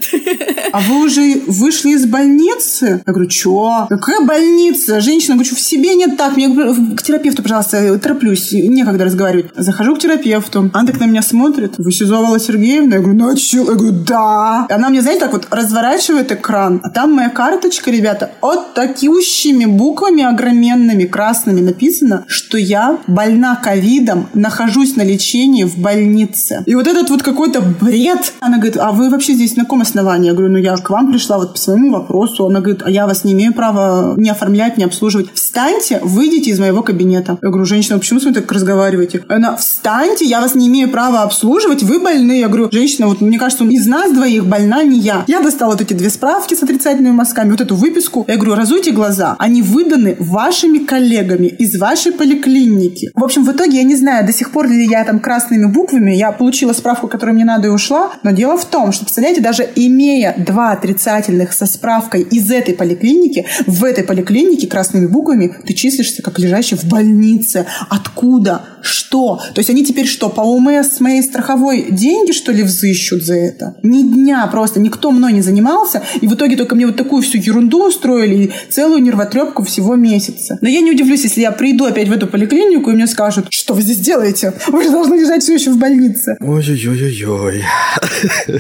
[0.72, 3.02] А вы уже вышли из больницы?
[3.06, 3.88] Я говорю, что?
[3.90, 5.02] Какая больница?
[5.02, 6.36] Женщина, говорю, в себе нет так.
[6.36, 6.50] Мне
[6.96, 9.48] к терапевту пожалуйста, тороплюсь, некогда разговаривать.
[9.56, 11.79] Захожу к терапевту, она так на меня смотрит.
[11.80, 12.96] Вы Сизова Сергеевна?
[12.96, 13.60] Я говорю, ну а что?
[13.60, 14.68] Я говорю, да.
[14.70, 20.24] Она мне, знаете, так вот разворачивает экран, а там моя карточка, ребята, от такущими буквами
[20.24, 26.64] огроменными красными написано, что я больна ковидом, нахожусь на лечении в больнице.
[26.66, 28.34] И вот этот вот какой-то бред.
[28.42, 30.28] Она говорит, а вы вообще здесь на каком основании?
[30.28, 32.46] Я говорю, ну я к вам пришла вот по своему вопросу.
[32.46, 35.30] Она говорит, а я вас не имею права не оформлять, не обслуживать.
[35.34, 37.38] Встаньте, выйдите из моего кабинета.
[37.42, 39.24] Я говорю, женщина, почему с вами так разговариваете?
[39.30, 42.40] Она, встаньте, я вас не имею права обслуживать, вы больны.
[42.40, 45.24] Я говорю, женщина, вот мне кажется, из нас двоих больна не я.
[45.28, 48.26] Я достала вот эти две справки с отрицательными мазками, вот эту выписку.
[48.28, 49.36] Я говорю, разуйте глаза.
[49.40, 53.12] Они выданы вашими коллегами из вашей поликлиники.
[53.14, 56.12] В общем, в итоге я не знаю, до сих пор ли я там красными буквами,
[56.12, 59.68] я получила справку, которую мне надо и ушла, но дело в том, что, представляете, даже
[59.76, 66.22] имея два отрицательных со справкой из этой поликлиники, в этой поликлинике красными буквами ты числишься
[66.22, 69.42] как лежащий в больнице, откуда, что.
[69.54, 73.76] То есть они теперь что, по УМС моей страховой деньги, что ли, взыщут за это?
[73.84, 77.38] Ни дня просто, никто мной не занимался, и в итоге только мне вот такую всю
[77.38, 80.58] ерунду устроили, и целую нервотрепку всего месяца.
[80.62, 83.74] Но я не удивлюсь, если я приду опять в эту поликлинику, и мне скажут, что
[83.74, 84.54] вы здесь делаете?
[84.68, 86.38] Вы же должны лежать все еще в больнице.
[86.40, 87.64] Ой-ой-ой-ой.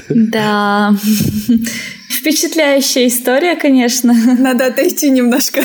[0.09, 0.93] Да.
[2.09, 4.13] Впечатляющая история, конечно.
[4.39, 5.61] Надо отойти немножко.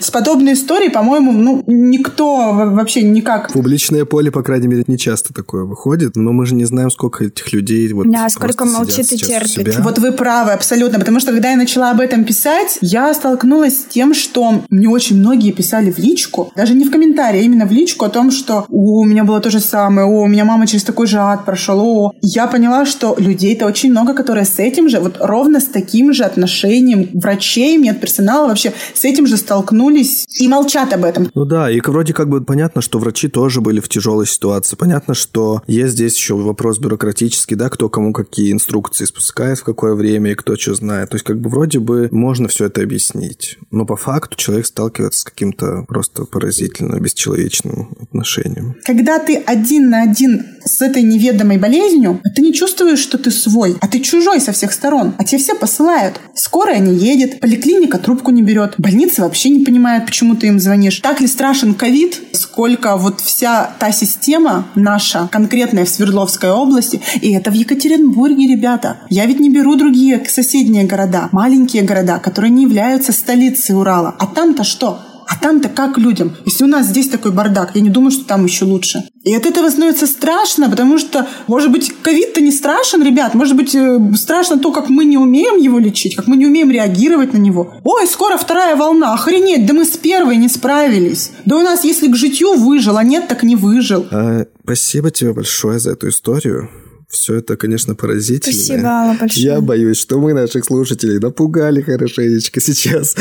[0.00, 3.52] С подобной историей, по-моему, ну, никто вообще никак...
[3.52, 7.24] Публичное поле, по крайней мере, не часто такое выходит, но мы же не знаем, сколько
[7.24, 9.80] этих людей вот Да, сколько молчит и терпит.
[9.80, 13.84] Вот вы правы, абсолютно, потому что когда я начала об этом писать, я столкнулась с
[13.84, 17.72] тем, что мне очень многие писали в личку, даже не в комментарии, а именно в
[17.72, 20.84] личку о том, что у меня было то же самое, о, у меня мама через
[20.84, 22.12] такой же ад прошел, о.
[22.22, 26.24] Я поняла, что людей-то очень много, которые с этим же, вот ровно с таким же
[26.24, 31.30] отношением врачей, медперсонала вообще с этим же столкнулись и молчат об этом.
[31.34, 34.76] Ну да, и вроде как бы понятно, что врачи тоже были в тяжелой ситуации.
[34.76, 39.94] Понятно, что есть здесь еще вопрос бюрократический, да, кто кому какие инструкции спускает, в какое
[39.94, 41.10] время и кто что знает.
[41.10, 43.58] То есть как бы вроде бы можно все это объяснить.
[43.70, 48.76] Но по факту человек сталкивается с каким-то просто поразительно бесчеловечным отношением.
[48.84, 53.76] Когда ты один на один с этой неведомой болезнью, ты не чувствуешь, что ты свой,
[53.80, 55.14] а ты чужой со всех сторон.
[55.18, 56.20] А тебе все посылают.
[56.34, 61.00] Скорая не едет, поликлиника трубку не берет, больница вообще не понимает, почему ты им звонишь.
[61.00, 67.32] Так ли страшен ковид, сколько вот вся та система наша, конкретная в Свердловской области, и
[67.32, 68.98] это в Екатеринбурге, ребята.
[69.10, 74.14] Я ведь не беру другие соседние города, маленькие города, которые не являются столицей Урала.
[74.18, 75.00] А там-то что?
[75.28, 76.36] А там-то как людям?
[76.44, 79.04] Если у нас здесь такой бардак, я не думаю, что там еще лучше.
[79.22, 83.34] И от этого становится страшно, потому что, может быть, ковид-то не страшен, ребят.
[83.34, 86.70] Может быть, э, страшно то, как мы не умеем его лечить, как мы не умеем
[86.70, 87.74] реагировать на него.
[87.84, 89.14] Ой, скоро вторая волна.
[89.14, 91.30] Охренеть, да мы с первой не справились.
[91.44, 94.06] Да у нас, если к житью выжил, а нет, так не выжил.
[94.10, 96.68] А, спасибо тебе большое за эту историю.
[97.14, 98.56] Все это, конечно, поразительно.
[98.56, 99.46] Спасибо, Алла, большое.
[99.46, 103.14] Я боюсь, что мы наших слушателей напугали хорошенечко сейчас.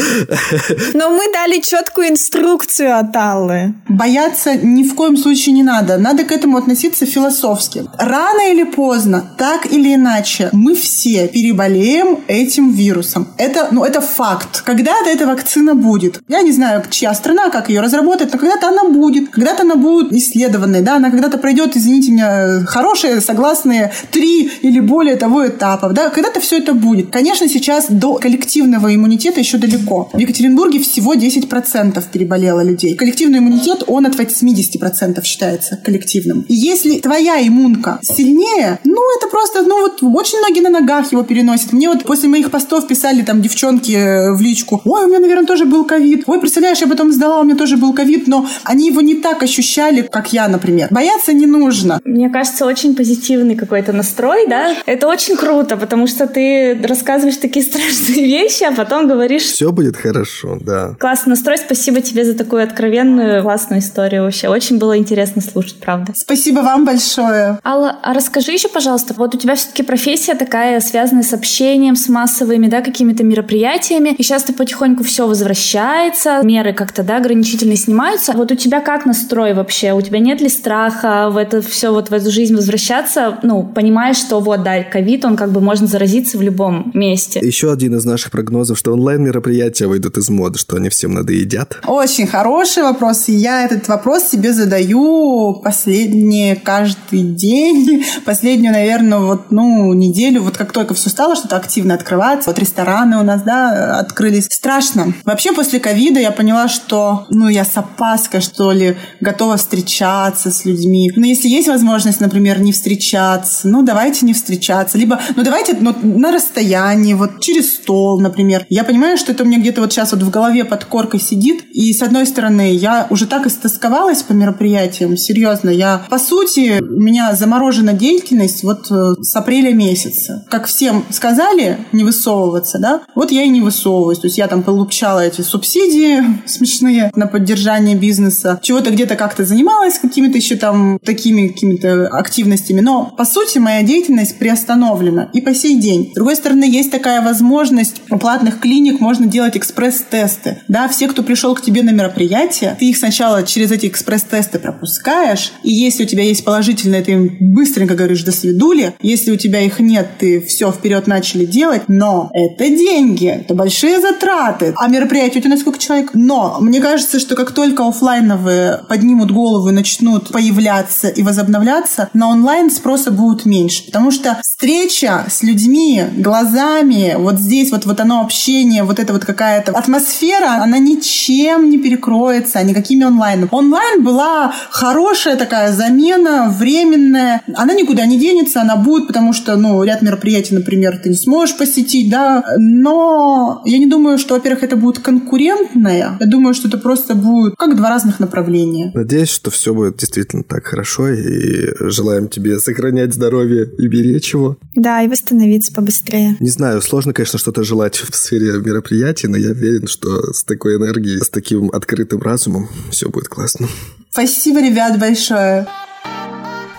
[0.96, 3.76] Но мы дали четкую инструкцию от Аллы.
[3.88, 6.00] Бояться ни в коем случае не надо.
[6.00, 7.84] Надо к этому относиться философски.
[8.00, 13.28] Рано или поздно, так или иначе, мы все переболеем этим вирусом.
[13.38, 14.64] Это, ну, это факт.
[14.66, 16.20] Когда-то эта вакцина будет.
[16.28, 19.30] Я не знаю, чья страна, как ее разработает, но когда-то она будет.
[19.30, 25.16] Когда-то она будет исследованной, да, она когда-то пройдет, извините меня, хорошие, согласные три или более
[25.16, 25.94] того этапов.
[25.94, 26.10] Да?
[26.10, 27.12] Когда-то все это будет.
[27.12, 30.10] Конечно, сейчас до коллективного иммунитета еще далеко.
[30.14, 32.96] В Екатеринбурге всего 10% переболело людей.
[32.96, 36.46] Коллективный иммунитет, он от 80% считается коллективным.
[36.48, 41.24] И если твоя иммунка сильнее, ну, это просто, ну, вот очень многие на ногах его
[41.24, 41.74] переносят.
[41.74, 45.66] Мне вот после моих постов писали там девчонки в личку, ой, у меня, наверное, тоже
[45.66, 46.24] был ковид.
[46.28, 49.44] Ой, представляешь, я потом сдала, у меня тоже был ковид, но они его не так
[49.44, 50.88] ощущали, как я, например.
[50.92, 52.02] Бояться не нужно.
[52.06, 57.66] Мне кажется, очень позитивный какой-то настрой, да, это очень круто, потому что ты рассказываешь такие
[57.66, 59.42] страшные вещи, а потом говоришь...
[59.42, 60.96] Все будет хорошо, да.
[61.00, 64.48] Классный настрой, спасибо тебе за такую откровенную, классную историю вообще.
[64.48, 66.14] Очень было интересно слушать, правда.
[66.16, 67.58] Спасибо вам большое.
[67.66, 72.10] Алла, а расскажи еще, пожалуйста, вот у тебя все-таки профессия такая, связанная с общением, с
[72.10, 78.34] массовыми, да, какими-то мероприятиями, и сейчас ты потихоньку все возвращается, меры как-то, да, ограничительные снимаются.
[78.34, 79.94] Вот у тебя как настрой вообще?
[79.94, 83.40] У тебя нет ли страха в это все, вот в эту жизнь возвращаться?
[83.42, 87.40] Ну, ну, понимаешь, что вот, да, ковид, он как бы можно заразиться в любом месте.
[87.44, 91.80] Еще один из наших прогнозов, что онлайн-мероприятия выйдут из моды, что они всем надоедят.
[91.86, 99.52] Очень хороший вопрос, и я этот вопрос себе задаю последние каждый день, последнюю, наверное, вот,
[99.52, 104.00] ну, неделю, вот как только все стало что-то активно открываться, вот рестораны у нас, да,
[104.00, 104.48] открылись.
[104.50, 105.14] Страшно.
[105.26, 110.66] Вообще после ковида я поняла, что, ну, я с опаской, что ли, готова встречаться с
[110.66, 111.12] людьми.
[111.16, 115.76] Но если есть возможность, например, не встречаться, встречаться, ну давайте не встречаться, либо ну давайте
[115.80, 118.66] ну, на расстоянии, вот через стол, например.
[118.70, 121.64] Я понимаю, что это у меня где-то вот сейчас вот в голове под коркой сидит,
[121.72, 127.02] и с одной стороны я уже так истосковалась по мероприятиям, серьезно, я по сути у
[127.02, 130.46] меня заморожена деятельность вот э, с апреля месяца.
[130.50, 134.64] Как всем сказали, не высовываться, да, вот я и не высовываюсь, то есть я там
[134.64, 141.48] получала эти субсидии смешные на поддержание бизнеса, чего-то где-то как-то занималась какими-то еще там такими
[141.48, 146.12] какими-то активностями, но по сути, моя деятельность приостановлена и по сей день.
[146.12, 150.62] С другой стороны, есть такая возможность у платных клиник можно делать экспресс-тесты.
[150.68, 155.52] Да, все, кто пришел к тебе на мероприятие, ты их сначала через эти экспресс-тесты пропускаешь,
[155.64, 159.62] и если у тебя есть положительные, ты им быстренько говоришь «до свидули», если у тебя
[159.62, 164.74] их нет, ты все вперед начали делать, но это деньги, это большие затраты.
[164.78, 166.12] А мероприятие у тебя на сколько человек?
[166.14, 172.30] Но мне кажется, что как только офлайновые поднимут голову и начнут появляться и возобновляться, на
[172.30, 173.86] онлайн спроса будет будет меньше.
[173.86, 179.26] Потому что встреча с людьми, глазами, вот здесь вот, вот оно общение, вот это вот
[179.26, 183.48] какая-то атмосфера, она ничем не перекроется, никакими онлайн.
[183.52, 187.42] Онлайн была хорошая такая замена, временная.
[187.56, 191.58] Она никуда не денется, она будет, потому что, ну, ряд мероприятий, например, ты не сможешь
[191.58, 192.44] посетить, да.
[192.58, 196.18] Но я не думаю, что, во-первых, это будет конкурентное.
[196.20, 198.92] Я думаю, что это просто будет как два разных направления.
[198.94, 204.58] Надеюсь, что все будет действительно так хорошо, и желаем тебе сохранять здоровье и беречь его.
[204.76, 206.36] Да, и восстановиться побыстрее.
[206.40, 210.76] Не знаю, сложно, конечно, что-то желать в сфере мероприятий, но я уверен, что с такой
[210.76, 213.68] энергией, с таким открытым разумом все будет классно.
[214.10, 215.68] Спасибо, ребят, большое.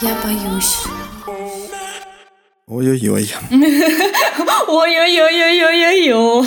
[0.03, 0.77] Я боюсь.
[2.67, 3.31] Ой-ой-ой.
[4.69, 6.47] Ой-ой-ой-ой-ой-ой.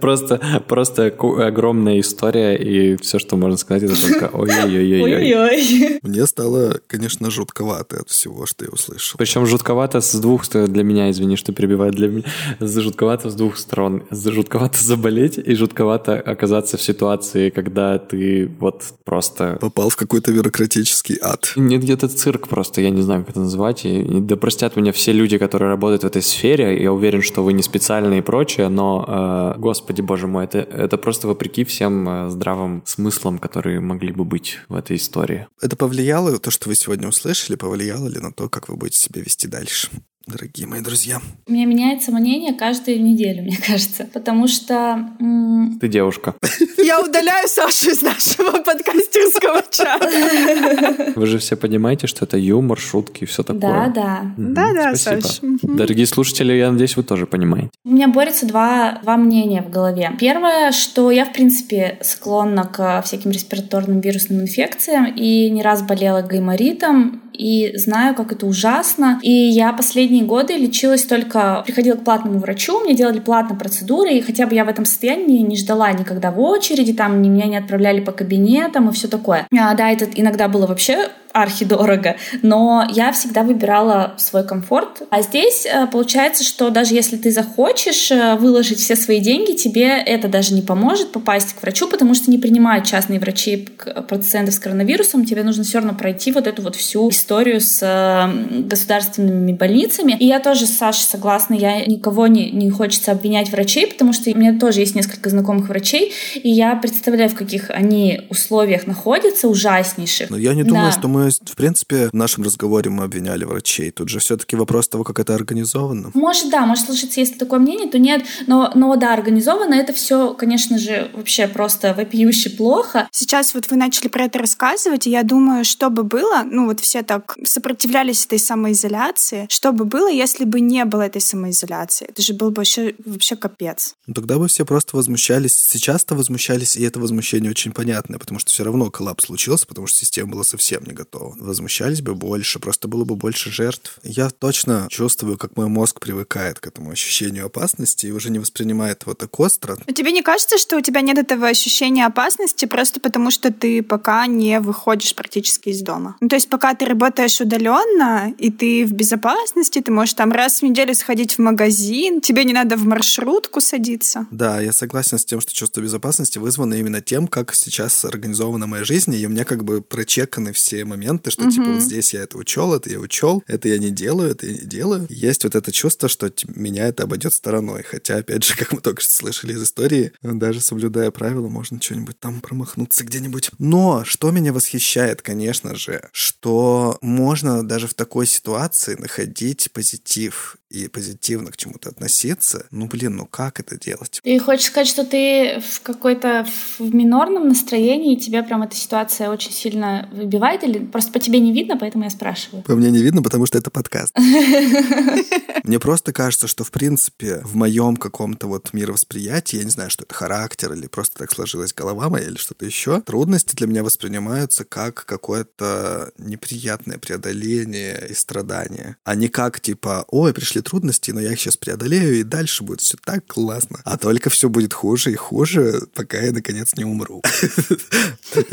[0.00, 5.02] Просто, просто огромная история, и все, что можно сказать, это только ой-ой-ой-ой.
[5.02, 5.98] Ой-ой.
[6.02, 9.16] Мне стало, конечно, жутковато от всего, что я услышал.
[9.16, 12.24] Причем жутковато с двух сторон, для меня, извини, что перебиваю, для меня,
[12.60, 14.02] жутковато с двух сторон.
[14.10, 19.56] Жутковато заболеть и жутковато оказаться в ситуации, когда ты вот просто...
[19.60, 21.52] Попал в какой-то бюрократический ад.
[21.56, 23.86] Нет, где-то цирк просто, я не знаю, как это назвать.
[23.86, 26.82] И, и да простят меня все люди, которые работают в этой сфере.
[26.82, 30.96] Я уверен, что вы не специальные и прочее, но, э, господи боже мой, это, это
[30.96, 35.46] просто вопреки всем э, здравым смыслам, которые могли бы быть в этой истории.
[35.60, 39.20] Это повлияло, то, что вы сегодня услышали, повлияло ли на то, как вы будете себя
[39.20, 39.88] вести дальше?
[40.26, 41.20] Дорогие мои друзья.
[41.46, 44.08] У меня меняется мнение каждую неделю, мне кажется.
[44.12, 45.08] Потому что...
[45.20, 46.34] м, Ты девушка.
[46.78, 51.12] Я удаляю Сашу из нашего подкастерского чата.
[51.14, 53.60] Вы же все понимаете, что это юмор, шутки и все такое.
[53.60, 54.22] Да, да.
[54.36, 55.20] Мгм, Да-да, спасибо.
[55.20, 55.42] Саш.
[55.42, 55.76] Мгм.
[55.76, 57.70] Дорогие слушатели, я надеюсь, вы тоже понимаете.
[57.84, 60.10] У меня борются два, два мнения в голове.
[60.18, 66.22] Первое, что я, в принципе, склонна к всяким респираторным вирусным инфекциям и не раз болела
[66.22, 69.18] гайморитом, и знаю, как это ужасно.
[69.22, 71.62] И я последние годы лечилась только...
[71.66, 75.38] Приходила к платному врачу, мне делали платно процедуры, и хотя бы я в этом состоянии
[75.38, 79.46] не ждала никогда в очереди, там меня не отправляли по кабинетам и все такое.
[79.56, 81.10] А, да, это иногда было вообще
[81.42, 85.02] архидорого, но я всегда выбирала свой комфорт.
[85.10, 89.98] А здесь э, получается, что даже если ты захочешь э, выложить все свои деньги, тебе
[89.98, 93.68] это даже не поможет попасть к врачу, потому что не принимают частные врачи
[94.08, 95.24] пациентов с коронавирусом.
[95.24, 100.16] Тебе нужно все равно пройти вот эту вот всю историю с э, государственными больницами.
[100.18, 104.30] И я тоже с Сашей согласна, я никого не, не хочется обвинять врачей, потому что
[104.30, 109.48] у меня тоже есть несколько знакомых врачей, и я представляю, в каких они условиях находятся,
[109.48, 110.30] ужаснейших.
[110.30, 110.98] Но я не думаю, Да.
[110.98, 113.90] что мы, в принципе, в нашем разговоре мы обвиняли врачей.
[113.90, 116.10] Тут же все-таки вопрос того, как это организовано.
[116.14, 118.24] Может, да, может сложиться, если такое мнение, то нет.
[118.46, 123.08] Но, но да, организовано это все, конечно же, вообще просто вопиюще плохо.
[123.12, 126.80] Сейчас вот вы начали про это рассказывать, и я думаю, что бы было, ну вот
[126.80, 132.06] все так сопротивлялись этой самоизоляции, что бы было, если бы не было этой самоизоляции?
[132.06, 133.94] Это же был бы вообще, вообще капец.
[134.06, 135.54] Ну, тогда бы все просто возмущались.
[135.56, 139.98] Сейчас-то возмущались, и это возмущение очень понятное, потому что все равно коллапс случился, потому что
[139.98, 141.15] система была совсем не готова.
[141.18, 143.98] Возмущались бы больше, просто было бы больше жертв.
[144.02, 149.02] Я точно чувствую, как мой мозг привыкает к этому ощущению опасности и уже не воспринимает
[149.02, 149.76] его так остро.
[149.86, 153.82] Но тебе не кажется, что у тебя нет этого ощущения опасности просто потому, что ты
[153.82, 156.16] пока не выходишь практически из дома?
[156.20, 160.60] Ну, то есть пока ты работаешь удаленно, и ты в безопасности, ты можешь там раз
[160.60, 164.26] в неделю сходить в магазин, тебе не надо в маршрутку садиться.
[164.30, 168.84] Да, я согласен с тем, что чувство безопасности вызвано именно тем, как сейчас организована моя
[168.84, 172.38] жизнь, и у меня как бы прочеканы все моменты, что типа вот здесь я это
[172.38, 175.06] учел, это я учел, это я не делаю, это я не делаю.
[175.08, 177.82] Есть вот это чувство, что меня это обойдет стороной.
[177.82, 182.18] Хотя, опять же, как мы только что слышали из истории, даже соблюдая правила, можно что-нибудь
[182.18, 183.50] там промахнуться где-нибудь.
[183.58, 190.88] Но что меня восхищает, конечно же, что можно даже в такой ситуации находить позитив и
[190.88, 192.66] позитивно к чему-то относиться.
[192.70, 194.20] Ну, блин, ну как это делать?
[194.22, 196.46] Ты хочешь сказать, что ты в какой-то
[196.78, 201.38] в минорном настроении, и тебя прям эта ситуация очень сильно выбивает, или просто по тебе
[201.38, 202.62] не видно, поэтому я спрашиваю?
[202.62, 204.16] По мне не видно, потому что это подкаст.
[205.64, 210.04] Мне просто кажется, что, в принципе, в моем каком-то вот мировосприятии, я не знаю, что
[210.04, 214.64] это характер или просто так сложилась голова моя или что-то еще, трудности для меня воспринимаются
[214.64, 221.32] как какое-то неприятное преодоление и страдание, а не как типа, ой, пришли трудности, но я
[221.32, 223.80] их сейчас преодолею, и дальше будет все так классно.
[223.84, 227.22] А только все будет хуже и хуже, пока я, наконец, не умру.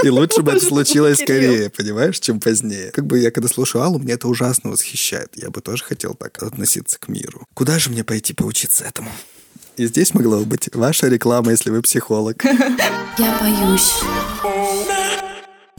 [0.03, 2.91] И лучше бы это случилось скорее, понимаешь, чем позднее.
[2.91, 5.31] Как бы я когда слушаю Аллу, меня это ужасно восхищает.
[5.35, 7.47] Я бы тоже хотел так относиться к миру.
[7.53, 9.11] Куда же мне пойти поучиться этому?
[9.75, 12.43] И здесь могла бы быть ваша реклама, если вы психолог.
[13.17, 13.93] Я боюсь.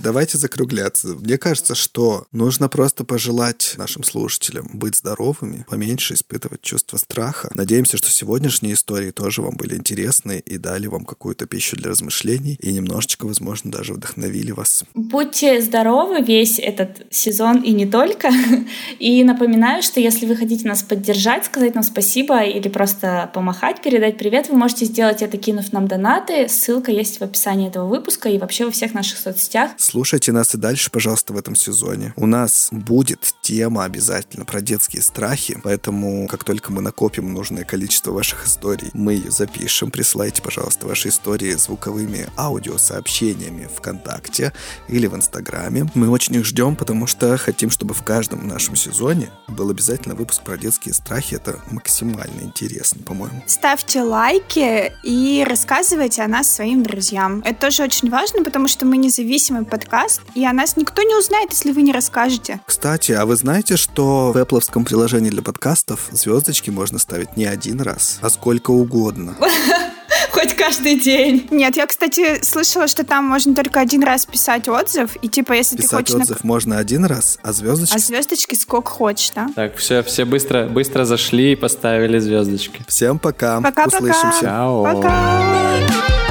[0.05, 1.09] Давайте закругляться.
[1.15, 7.49] Мне кажется, что нужно просто пожелать нашим слушателям быть здоровыми, поменьше испытывать чувство страха.
[7.55, 12.59] Надеемся, что сегодняшние истории тоже вам были интересны и дали вам какую-то пищу для размышлений
[12.61, 14.85] и немножечко, возможно, даже вдохновили вас.
[14.93, 18.31] Будьте здоровы весь этот сезон и не только.
[18.99, 24.19] И напоминаю, что если вы хотите нас поддержать, сказать нам спасибо или просто помахать, передать
[24.19, 26.49] привет, вы можете сделать это, кинув нам донаты.
[26.49, 29.71] Ссылка есть в описании этого выпуска и вообще во всех наших соцсетях.
[29.95, 32.15] Слушайте нас и дальше, пожалуйста, в этом сезоне.
[32.17, 38.11] У нас будет тема обязательно про детские страхи, поэтому как только мы накопим нужное количество
[38.11, 39.93] ваших историй, мы ее запишем.
[39.93, 44.53] Присылайте, пожалуйста, ваши истории звуковыми аудиосообщениями ВКонтакте
[44.89, 45.89] или в Инстаграме.
[45.95, 50.43] Мы очень их ждем, потому что хотим, чтобы в каждом нашем сезоне был обязательно выпуск
[50.43, 51.37] про детские страхи.
[51.37, 53.45] Это максимально интересно, по-моему.
[53.47, 57.43] Ставьте лайки и рассказывайте о нас своим друзьям.
[57.45, 61.51] Это тоже очень важно, потому что мы независимый подкаст, и о нас никто не узнает,
[61.51, 62.61] если вы не расскажете.
[62.67, 67.81] Кстати, а вы знаете, что в Apple приложении для подкастов звездочки можно ставить не один
[67.81, 69.37] раз, а сколько угодно?
[70.31, 71.47] Хоть каждый день.
[71.51, 75.77] Нет, я, кстати, слышала, что там можно только один раз писать отзыв, и типа, если
[75.77, 76.15] писать ты хочешь...
[76.15, 76.49] отзыв на...
[76.49, 77.95] можно один раз, а звездочки...
[77.95, 79.49] А звездочки сколько хочешь, да?
[79.55, 82.85] Так, все, все быстро, быстро зашли и поставили звездочки.
[82.89, 83.61] Всем пока.
[83.61, 83.97] Пока-пока.
[83.99, 84.83] Услышимся.
[84.83, 86.24] Пока.